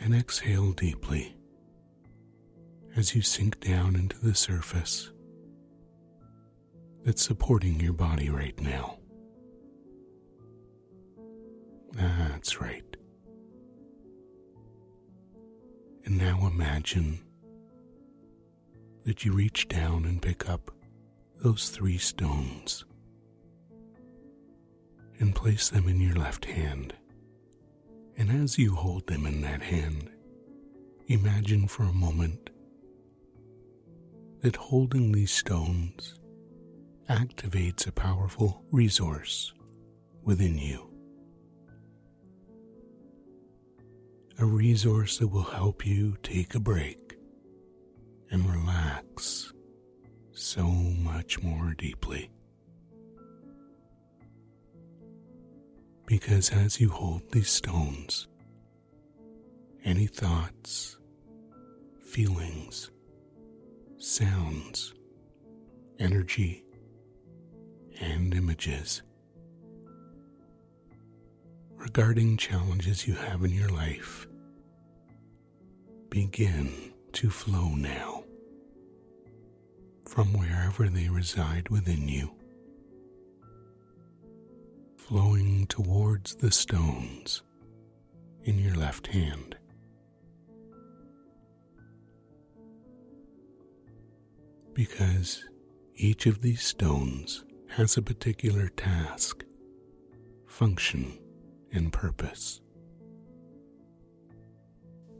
and 0.00 0.14
exhale 0.14 0.72
deeply 0.72 1.36
as 2.96 3.14
you 3.14 3.22
sink 3.22 3.60
down 3.60 3.96
into 3.96 4.18
the 4.18 4.34
surface 4.34 5.10
that's 7.04 7.22
supporting 7.22 7.80
your 7.80 7.94
body 7.94 8.28
right 8.28 8.60
now. 8.60 8.98
That's 11.92 12.60
right. 12.60 12.96
And 16.04 16.18
now 16.18 16.46
imagine 16.46 17.20
that 19.04 19.24
you 19.24 19.32
reach 19.32 19.68
down 19.68 20.04
and 20.04 20.20
pick 20.20 20.48
up 20.48 20.70
those 21.42 21.70
three 21.70 21.98
stones 21.98 22.84
and 25.18 25.34
place 25.34 25.68
them 25.68 25.88
in 25.88 26.00
your 26.00 26.14
left 26.14 26.44
hand. 26.44 26.94
And 28.16 28.30
as 28.30 28.58
you 28.58 28.74
hold 28.74 29.06
them 29.06 29.26
in 29.26 29.40
that 29.42 29.62
hand, 29.62 30.10
imagine 31.08 31.68
for 31.68 31.84
a 31.84 31.92
moment 31.92 32.50
that 34.40 34.56
holding 34.56 35.12
these 35.12 35.32
stones 35.32 36.14
activates 37.08 37.86
a 37.86 37.92
powerful 37.92 38.62
resource 38.70 39.52
within 40.22 40.58
you. 40.58 40.90
A 44.38 44.44
resource 44.44 45.18
that 45.18 45.28
will 45.28 45.42
help 45.42 45.86
you 45.86 46.16
take 46.22 46.54
a 46.54 46.60
break 46.60 47.16
and 48.30 48.50
relax 48.50 49.52
so 50.32 50.64
much 50.64 51.40
more 51.42 51.74
deeply. 51.78 52.30
Because 56.06 56.50
as 56.50 56.80
you 56.80 56.90
hold 56.90 57.22
these 57.32 57.50
stones, 57.50 58.28
any 59.84 60.06
thoughts, 60.06 60.98
feelings, 62.02 62.90
sounds, 63.98 64.94
energy, 65.98 66.64
and 68.00 68.34
images 68.34 69.02
regarding 71.76 72.36
challenges 72.36 73.06
you 73.06 73.14
have 73.14 73.44
in 73.44 73.50
your 73.50 73.68
life 73.68 74.26
begin 76.10 76.92
to 77.12 77.28
flow 77.30 77.68
now 77.68 78.24
from 80.06 80.32
wherever 80.32 80.88
they 80.88 81.08
reside 81.08 81.68
within 81.68 82.08
you, 82.08 82.33
flowing 85.08 85.66
towards 85.66 86.34
the 86.36 86.50
stones 86.50 87.42
in 88.44 88.58
your 88.58 88.74
left 88.74 89.06
hand. 89.08 89.54
Because 94.72 95.44
each 95.94 96.24
of 96.24 96.40
these 96.40 96.62
stones 96.62 97.44
has 97.68 97.98
a 97.98 98.02
particular 98.02 98.68
task, 98.68 99.44
function, 100.46 101.18
and 101.70 101.92
purpose. 101.92 102.62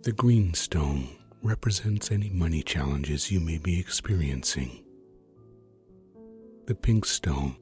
The 0.02 0.12
green 0.12 0.54
stone 0.54 1.08
represents 1.42 2.10
any 2.10 2.30
money 2.30 2.62
challenges 2.62 3.30
you 3.30 3.38
may 3.38 3.58
be 3.58 3.78
experiencing. 3.78 4.82
The 6.66 6.74
pink 6.74 7.04
stone 7.04 7.56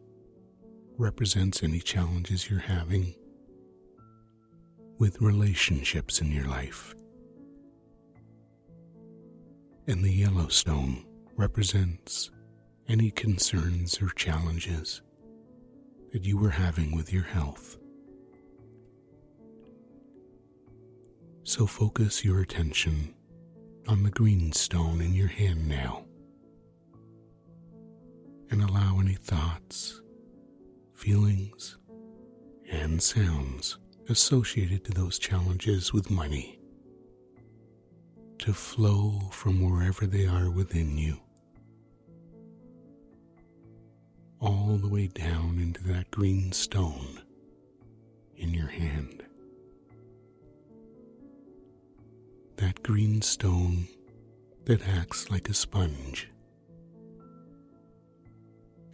represents 0.98 1.62
any 1.62 1.80
challenges 1.80 2.48
you're 2.48 2.60
having 2.60 3.14
with 4.98 5.20
relationships 5.20 6.20
in 6.20 6.30
your 6.30 6.46
life. 6.46 6.94
And 9.86 10.04
the 10.04 10.12
yellow 10.12 10.48
stone 10.48 11.04
represents 11.36 12.30
any 12.88 13.10
concerns 13.10 14.00
or 14.00 14.10
challenges 14.10 15.02
that 16.12 16.24
you 16.24 16.36
were 16.38 16.50
having 16.50 16.94
with 16.94 17.12
your 17.12 17.24
health. 17.24 17.78
So 21.44 21.66
focus 21.66 22.24
your 22.24 22.40
attention 22.40 23.14
on 23.88 24.04
the 24.04 24.10
green 24.10 24.52
stone 24.52 25.00
in 25.00 25.14
your 25.14 25.28
hand 25.28 25.68
now 25.68 26.04
and 28.50 28.62
allow 28.62 29.00
any 29.00 29.14
thoughts, 29.14 30.00
feelings, 31.02 31.78
and 32.70 33.02
sounds 33.02 33.76
associated 34.08 34.84
to 34.84 34.92
those 34.92 35.18
challenges 35.18 35.92
with 35.92 36.08
money 36.12 36.60
to 38.38 38.52
flow 38.52 39.18
from 39.32 39.60
wherever 39.68 40.06
they 40.06 40.26
are 40.28 40.48
within 40.48 40.96
you 40.96 41.18
all 44.40 44.78
the 44.80 44.88
way 44.88 45.08
down 45.08 45.58
into 45.60 45.82
that 45.82 46.08
green 46.12 46.52
stone 46.52 47.20
in 48.36 48.54
your 48.54 48.68
hand. 48.68 49.24
That 52.58 52.80
green 52.84 53.22
stone 53.22 53.88
that 54.66 54.86
acts 54.86 55.28
like 55.32 55.48
a 55.48 55.54
sponge, 55.54 56.28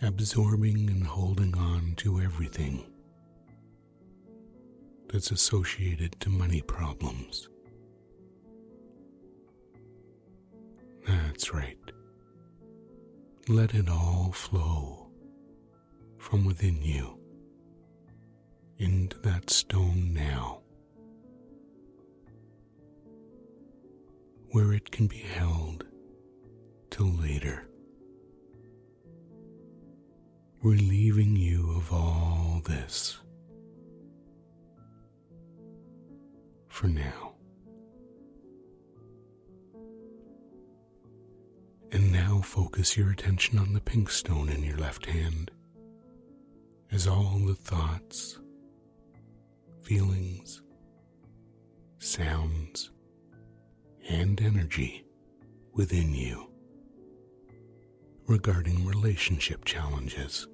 absorbing 0.02 0.88
and 0.90 1.04
holding 1.04 1.56
on 1.56 1.94
to 1.96 2.20
everything 2.20 2.84
that's 5.12 5.30
associated 5.30 6.18
to 6.20 6.28
money 6.28 6.62
problems. 6.62 7.48
That's 11.06 11.52
right. 11.54 11.78
Let 13.48 13.74
it 13.74 13.88
all 13.88 14.30
flow 14.32 15.10
from 16.18 16.44
within 16.44 16.82
you 16.82 17.18
into 18.78 19.18
that 19.20 19.50
stone 19.50 20.12
now, 20.12 20.60
where 24.50 24.72
it 24.72 24.90
can 24.90 25.06
be 25.06 25.18
held 25.18 25.84
till 26.90 27.06
later, 27.08 27.67
relieving 30.62 31.36
you 31.36 31.72
of 31.76 31.92
all 31.92 32.60
this 32.64 33.18
for 36.68 36.88
now. 36.88 37.32
And 41.90 42.12
now 42.12 42.40
focus 42.42 42.96
your 42.96 43.10
attention 43.10 43.58
on 43.58 43.72
the 43.72 43.80
pink 43.80 44.10
stone 44.10 44.48
in 44.48 44.62
your 44.62 44.76
left 44.76 45.06
hand 45.06 45.50
as 46.90 47.06
all 47.06 47.38
the 47.46 47.54
thoughts, 47.54 48.38
feelings, 49.82 50.60
sounds, 51.98 52.90
and 54.08 54.40
energy 54.40 55.04
within 55.72 56.12
you 56.14 56.47
regarding 58.28 58.84
relationship 58.84 59.64
challenges 59.64 60.46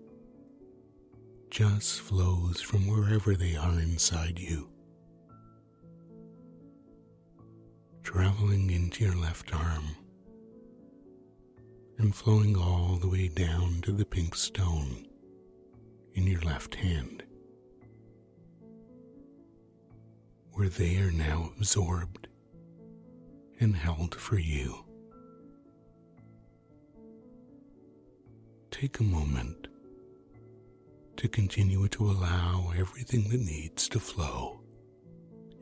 just 1.50 2.00
flows 2.00 2.60
from 2.60 2.86
wherever 2.86 3.34
they 3.34 3.56
are 3.56 3.80
inside 3.80 4.38
you, 4.38 4.68
traveling 8.04 8.70
into 8.70 9.04
your 9.04 9.16
left 9.16 9.52
arm 9.52 9.84
and 11.98 12.14
flowing 12.14 12.56
all 12.56 12.96
the 13.00 13.08
way 13.08 13.26
down 13.26 13.80
to 13.82 13.90
the 13.90 14.04
pink 14.04 14.36
stone 14.36 15.08
in 16.14 16.28
your 16.28 16.40
left 16.42 16.76
hand, 16.76 17.24
where 20.52 20.68
they 20.68 20.98
are 20.98 21.10
now 21.10 21.50
absorbed 21.56 22.28
and 23.58 23.74
held 23.74 24.14
for 24.14 24.38
you. 24.38 24.83
Take 28.80 28.98
a 28.98 29.04
moment 29.04 29.68
to 31.16 31.28
continue 31.28 31.86
to 31.86 32.10
allow 32.10 32.72
everything 32.76 33.28
that 33.28 33.38
needs 33.40 33.88
to 33.90 34.00
flow 34.00 34.62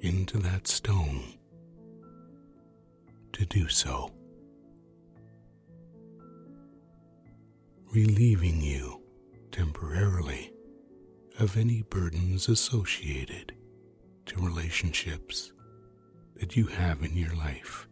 into 0.01 0.39
that 0.39 0.67
stone 0.67 1.23
to 3.35 3.45
do 3.45 3.69
so, 3.69 4.11
relieving 7.93 8.63
you 8.63 9.03
temporarily 9.51 10.51
of 11.39 11.59
any 11.59 11.83
burdens 11.83 12.49
associated 12.49 13.55
to 14.25 14.41
relationships 14.41 15.53
that 16.37 16.57
you 16.57 16.67
have 16.67 17.03
in 17.03 17.15
your 17.15 17.35
life 17.37 17.87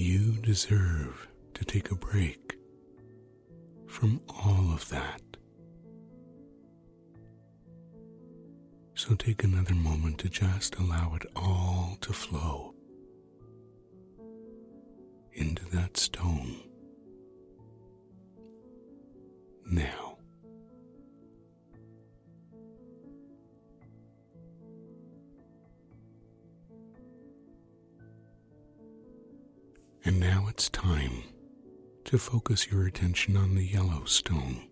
deserve 0.00 1.28
to 1.52 1.64
take 1.64 1.90
a 1.90 1.94
break 1.94 2.56
from 3.86 4.20
all 4.28 4.72
of 4.72 4.88
that. 4.88 5.20
So 8.94 9.14
take 9.14 9.44
another 9.44 9.74
moment 9.74 10.18
to 10.20 10.28
just 10.30 10.76
allow 10.76 11.14
it 11.16 11.26
all 11.36 11.98
to 12.00 12.12
flow 12.14 12.74
into 15.32 15.64
that 15.66 15.96
stone. 15.98 16.56
Now, 19.66 20.09
And 30.10 30.18
now 30.18 30.46
it's 30.48 30.68
time 30.68 31.22
to 32.06 32.18
focus 32.18 32.68
your 32.68 32.84
attention 32.84 33.36
on 33.36 33.54
the 33.54 33.64
yellow 33.64 34.02
stone. 34.06 34.68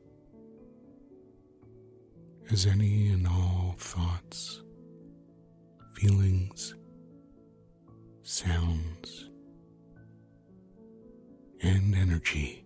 As 2.51 2.67
any 2.67 3.13
and 3.13 3.25
all 3.25 3.77
thoughts, 3.79 4.63
feelings, 5.95 6.75
sounds, 8.25 9.31
and 11.63 11.95
energy 11.95 12.65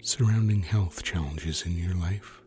surrounding 0.00 0.62
health 0.62 1.02
challenges 1.02 1.66
in 1.66 1.76
your 1.76 1.96
life 1.96 2.40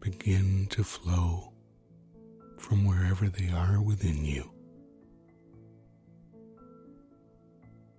begin 0.00 0.66
to 0.70 0.82
flow 0.82 1.52
from 2.58 2.84
wherever 2.84 3.28
they 3.28 3.50
are 3.50 3.80
within 3.80 4.24
you 4.24 4.50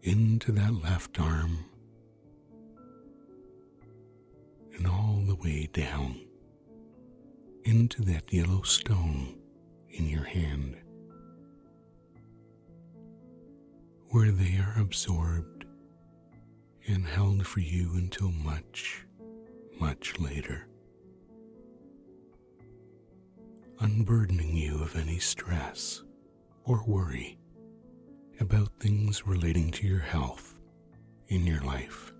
into 0.05 0.51
that 0.51 0.71
left 0.83 1.19
arm 1.19 1.65
and 4.77 4.85
all 4.85 5.23
the 5.25 5.33
way 5.35 5.67
down 5.73 6.21
into 7.63 8.03
that 8.03 8.31
yellow 8.31 8.61
stone 8.61 9.35
in 9.89 10.07
your 10.07 10.23
hand, 10.23 10.77
where 14.09 14.29
they 14.29 14.57
are 14.57 14.79
absorbed 14.79 15.65
and 16.87 17.07
held 17.07 17.47
for 17.47 17.61
you 17.61 17.93
until 17.95 18.29
much, 18.29 19.07
much 19.79 20.19
later, 20.19 20.67
unburdening 23.79 24.55
you 24.55 24.83
of 24.83 24.95
any 24.95 25.17
stress 25.17 26.03
or 26.63 26.83
worry 26.85 27.39
about 28.39 28.69
things 28.79 29.25
relating 29.25 29.71
to 29.71 29.87
your 29.87 29.99
health 29.99 30.55
in 31.27 31.45
your 31.45 31.61
life. 31.61 32.11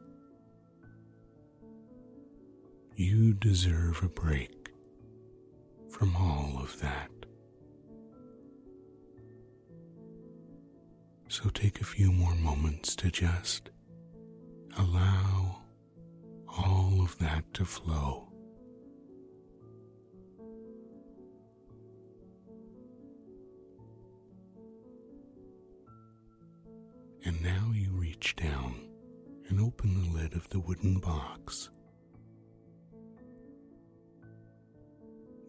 You 2.96 3.34
deserve 3.34 4.02
a 4.04 4.10
break 4.10 4.70
from 5.90 6.16
all 6.16 6.60
of 6.60 6.80
that. 6.80 7.10
So 11.28 11.50
take 11.50 11.82
a 11.82 11.86
few 11.86 12.12
more 12.12 12.36
moments 12.36 12.96
to 12.98 13.12
just 13.12 13.70
allow 14.78 15.58
all 16.48 17.02
of 17.02 17.18
that 17.20 17.54
to 17.56 17.66
flow. 17.66 18.30
And 27.26 27.42
now 27.42 27.72
you 27.74 27.92
reach 27.92 28.36
down 28.36 28.88
and 29.50 29.60
open 29.60 29.96
the 29.96 30.18
lid 30.20 30.36
of 30.36 30.48
the 30.50 30.60
wooden 30.60 31.00
box. 31.00 31.72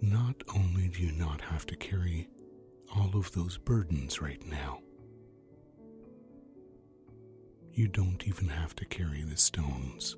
Not 0.00 0.42
only 0.54 0.88
do 0.88 1.02
you 1.02 1.12
not 1.12 1.42
have 1.42 1.66
to 1.66 1.76
carry 1.76 2.28
all 2.94 3.10
of 3.14 3.30
those 3.32 3.58
burdens 3.58 4.22
right 4.22 4.42
now, 4.46 4.80
you 7.72 7.88
don't 7.88 8.26
even 8.26 8.48
have 8.48 8.74
to 8.76 8.86
carry 8.86 9.22
the 9.22 9.36
stones. 9.36 10.16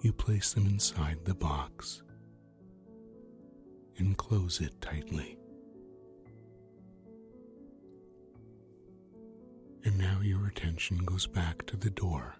You 0.00 0.12
place 0.12 0.52
them 0.52 0.66
inside 0.66 1.24
the 1.24 1.34
box 1.34 2.02
and 3.98 4.16
close 4.16 4.60
it 4.60 4.80
tightly. 4.80 5.38
And 9.84 9.98
now 9.98 10.20
your 10.22 10.46
attention 10.46 10.98
goes 10.98 11.26
back 11.26 11.66
to 11.66 11.76
the 11.76 11.90
door, 11.90 12.36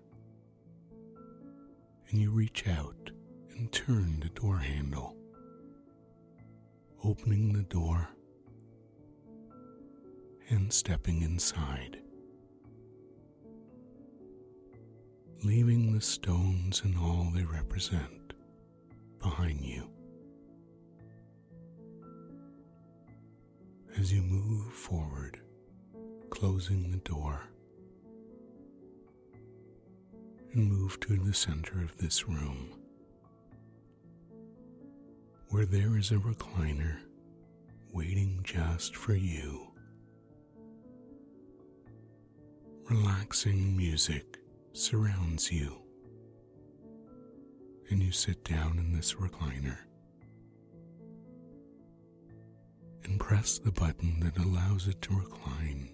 and 2.09 2.21
you 2.21 2.31
reach 2.31 2.69
out 2.69 3.11
and 3.51 3.71
turn 3.73 4.21
the 4.21 4.29
door 4.29 4.59
handle, 4.59 5.17
opening 7.03 7.53
the 7.53 7.65
door 7.65 8.09
and 10.51 10.73
stepping 10.73 11.23
inside, 11.23 11.99
leaving 15.43 15.93
the 15.93 16.01
stones 16.01 16.83
and 16.85 16.97
all 16.97 17.29
they 17.35 17.45
represent 17.45 18.35
behind 19.21 19.65
you. 19.65 19.91
As 23.99 24.13
you 24.13 24.23
move 24.23 24.73
forward, 24.73 25.42
closing 26.43 26.91
the 26.91 26.99
door, 27.09 27.41
and 30.53 30.69
move 30.69 30.99
to 30.99 31.15
the 31.15 31.33
center 31.33 31.81
of 31.85 31.97
this 31.99 32.27
room, 32.27 32.69
where 35.51 35.65
there 35.65 35.97
is 35.97 36.11
a 36.11 36.17
recliner 36.17 36.97
waiting 37.93 38.41
just 38.43 38.97
for 38.97 39.15
you. 39.15 39.69
Relaxing 42.91 43.77
music 43.77 44.39
surrounds 44.73 45.53
you, 45.53 45.77
and 47.89 48.03
you 48.03 48.11
sit 48.11 48.45
down 48.45 48.81
in 48.81 48.93
this 48.93 49.15
recliner 49.15 49.79
and 53.05 53.21
press 53.21 53.61
the 53.61 53.71
button 53.71 54.19
that 54.19 54.37
allows 54.45 54.89
it 54.89 55.01
to 55.03 55.15
recline 55.15 55.92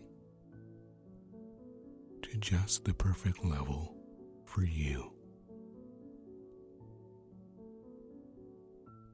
to 2.31 2.37
just 2.39 2.85
the 2.85 2.93
perfect 2.93 3.45
level 3.45 3.95
for 4.45 4.63
you. 4.63 5.13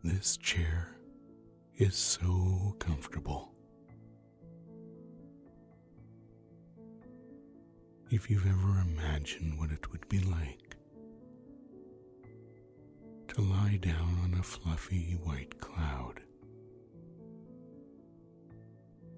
This 0.02 0.36
chair 0.36 0.96
is 1.76 1.94
so 1.94 2.76
comfortable. 2.78 3.52
If 8.10 8.30
you've 8.30 8.46
ever 8.46 8.80
imagined 8.80 9.58
what 9.58 9.70
it 9.70 9.90
would 9.92 10.08
be 10.08 10.20
like 10.20 10.76
to 13.28 13.40
lie 13.40 13.78
down 13.80 14.18
on 14.22 14.36
a 14.38 14.42
fluffy 14.42 15.18
white 15.22 15.58
cloud, 15.60 16.20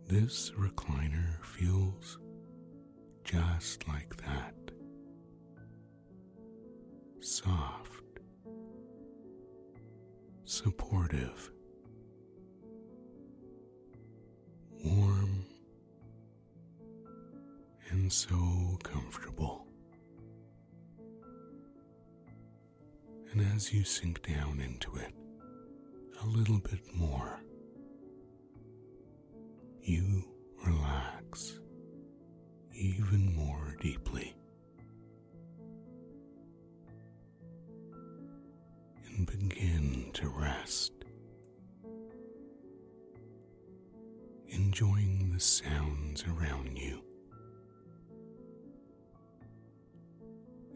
this 0.07 0.53
recliner 0.53 1.45
feels 1.45 2.19
just 3.27 3.87
like 3.89 4.17
that. 4.19 4.55
Soft, 7.21 8.21
supportive, 10.45 11.51
warm, 14.85 15.45
and 17.91 18.13
so 18.13 18.79
comfortable. 18.85 19.67
And 23.33 23.41
as 23.55 23.73
you 23.73 23.83
sink 23.83 24.23
down 24.23 24.61
into 24.61 24.95
it 24.97 25.13
a 26.23 26.27
little 26.27 26.59
bit 26.59 26.95
more, 26.95 27.41
you 29.83 30.23
relax 30.65 31.59
even 32.77 33.35
more 33.35 33.75
deeply. 33.81 34.35
And 39.07 39.27
begin 39.27 40.11
to 40.15 40.29
rest, 40.29 40.93
enjoying 44.49 45.31
the 45.33 45.41
sounds 45.41 46.25
around 46.25 46.79
you. 46.79 47.03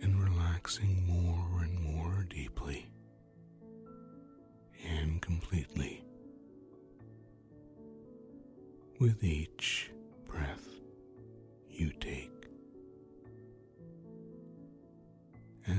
And 0.03 0.19
relaxing 0.23 1.07
more 1.07 1.63
and 1.63 1.79
more 1.83 2.25
deeply. 2.31 2.91
And 4.89 5.21
completely. 5.21 6.03
With 8.99 9.23
each 9.23 9.91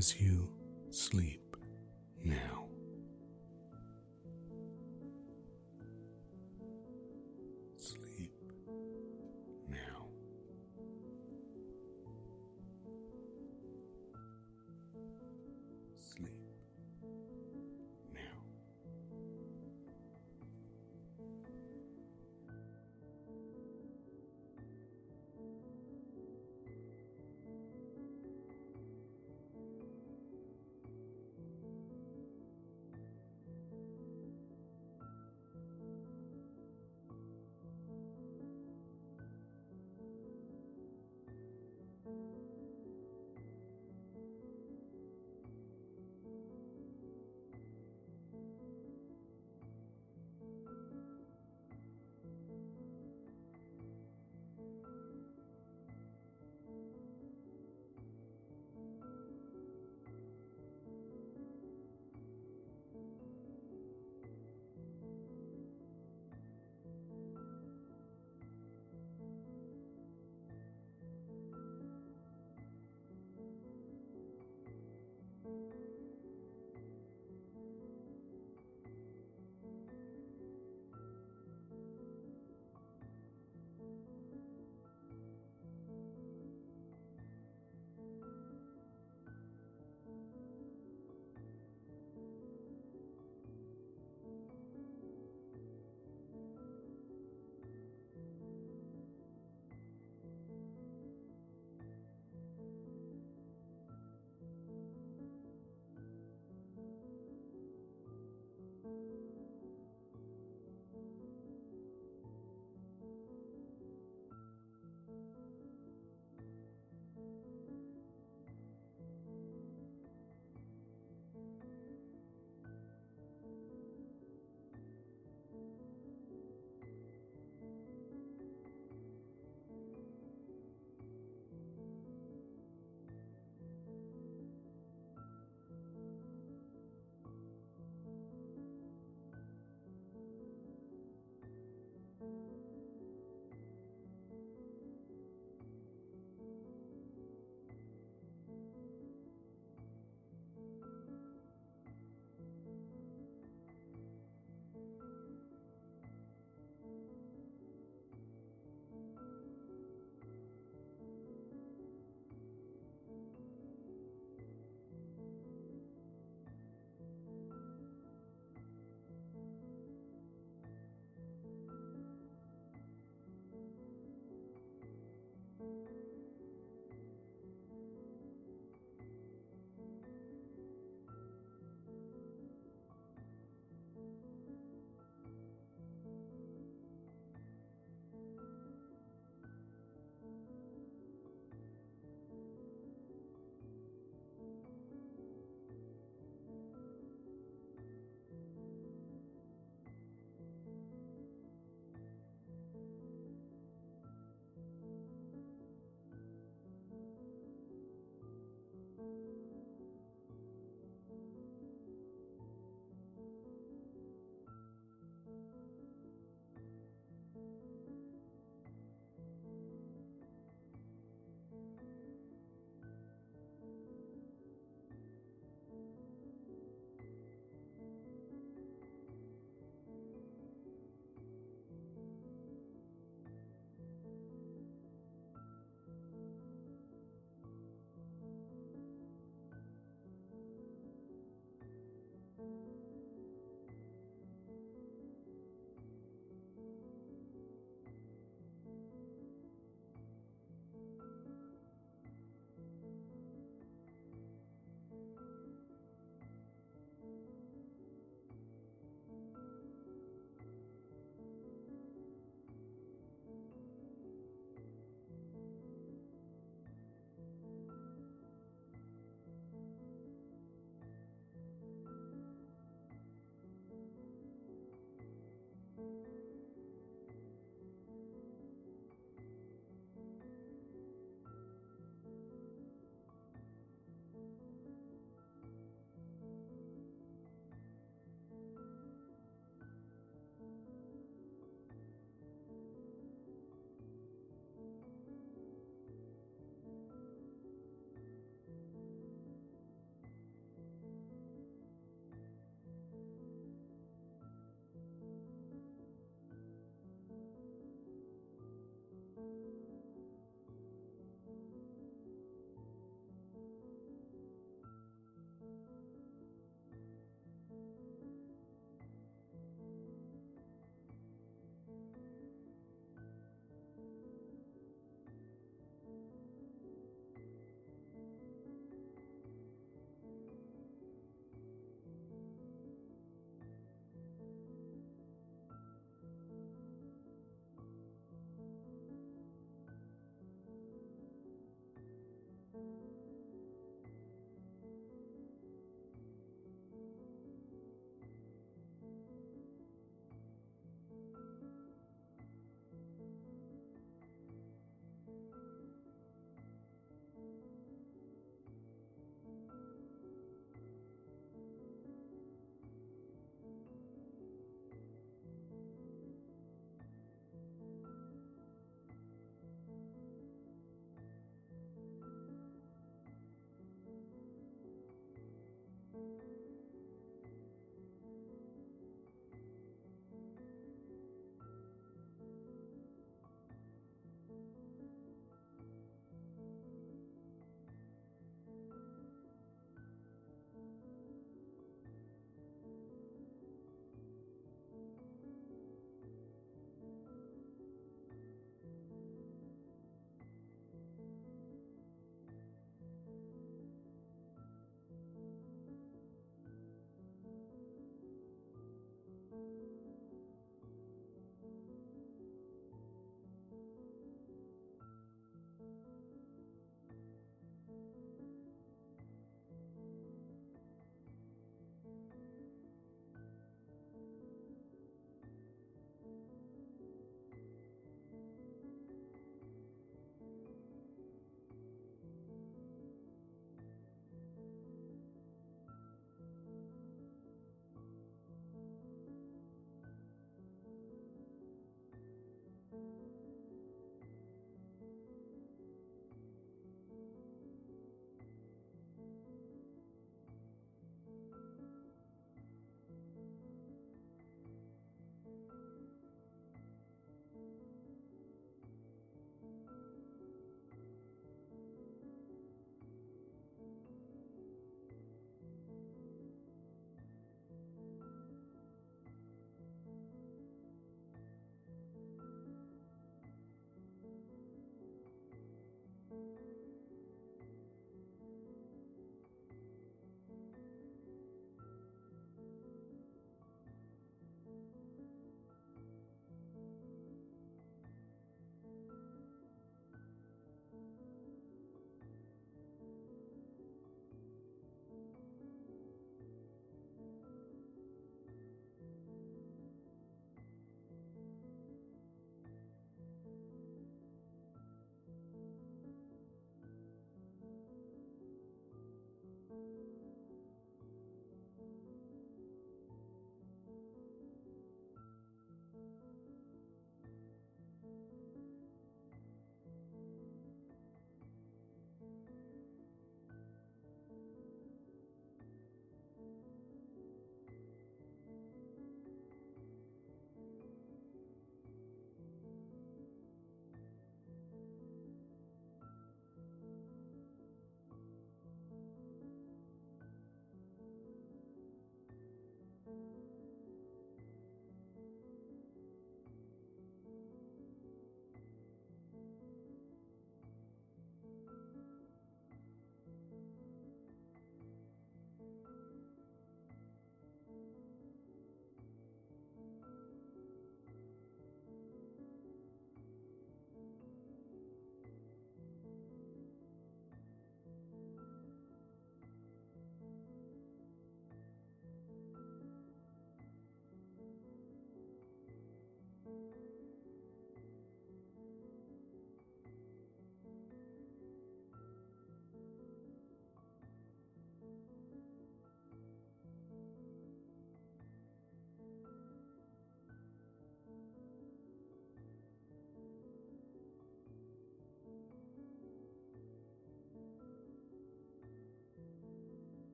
as 0.00 0.18
you 0.18 0.59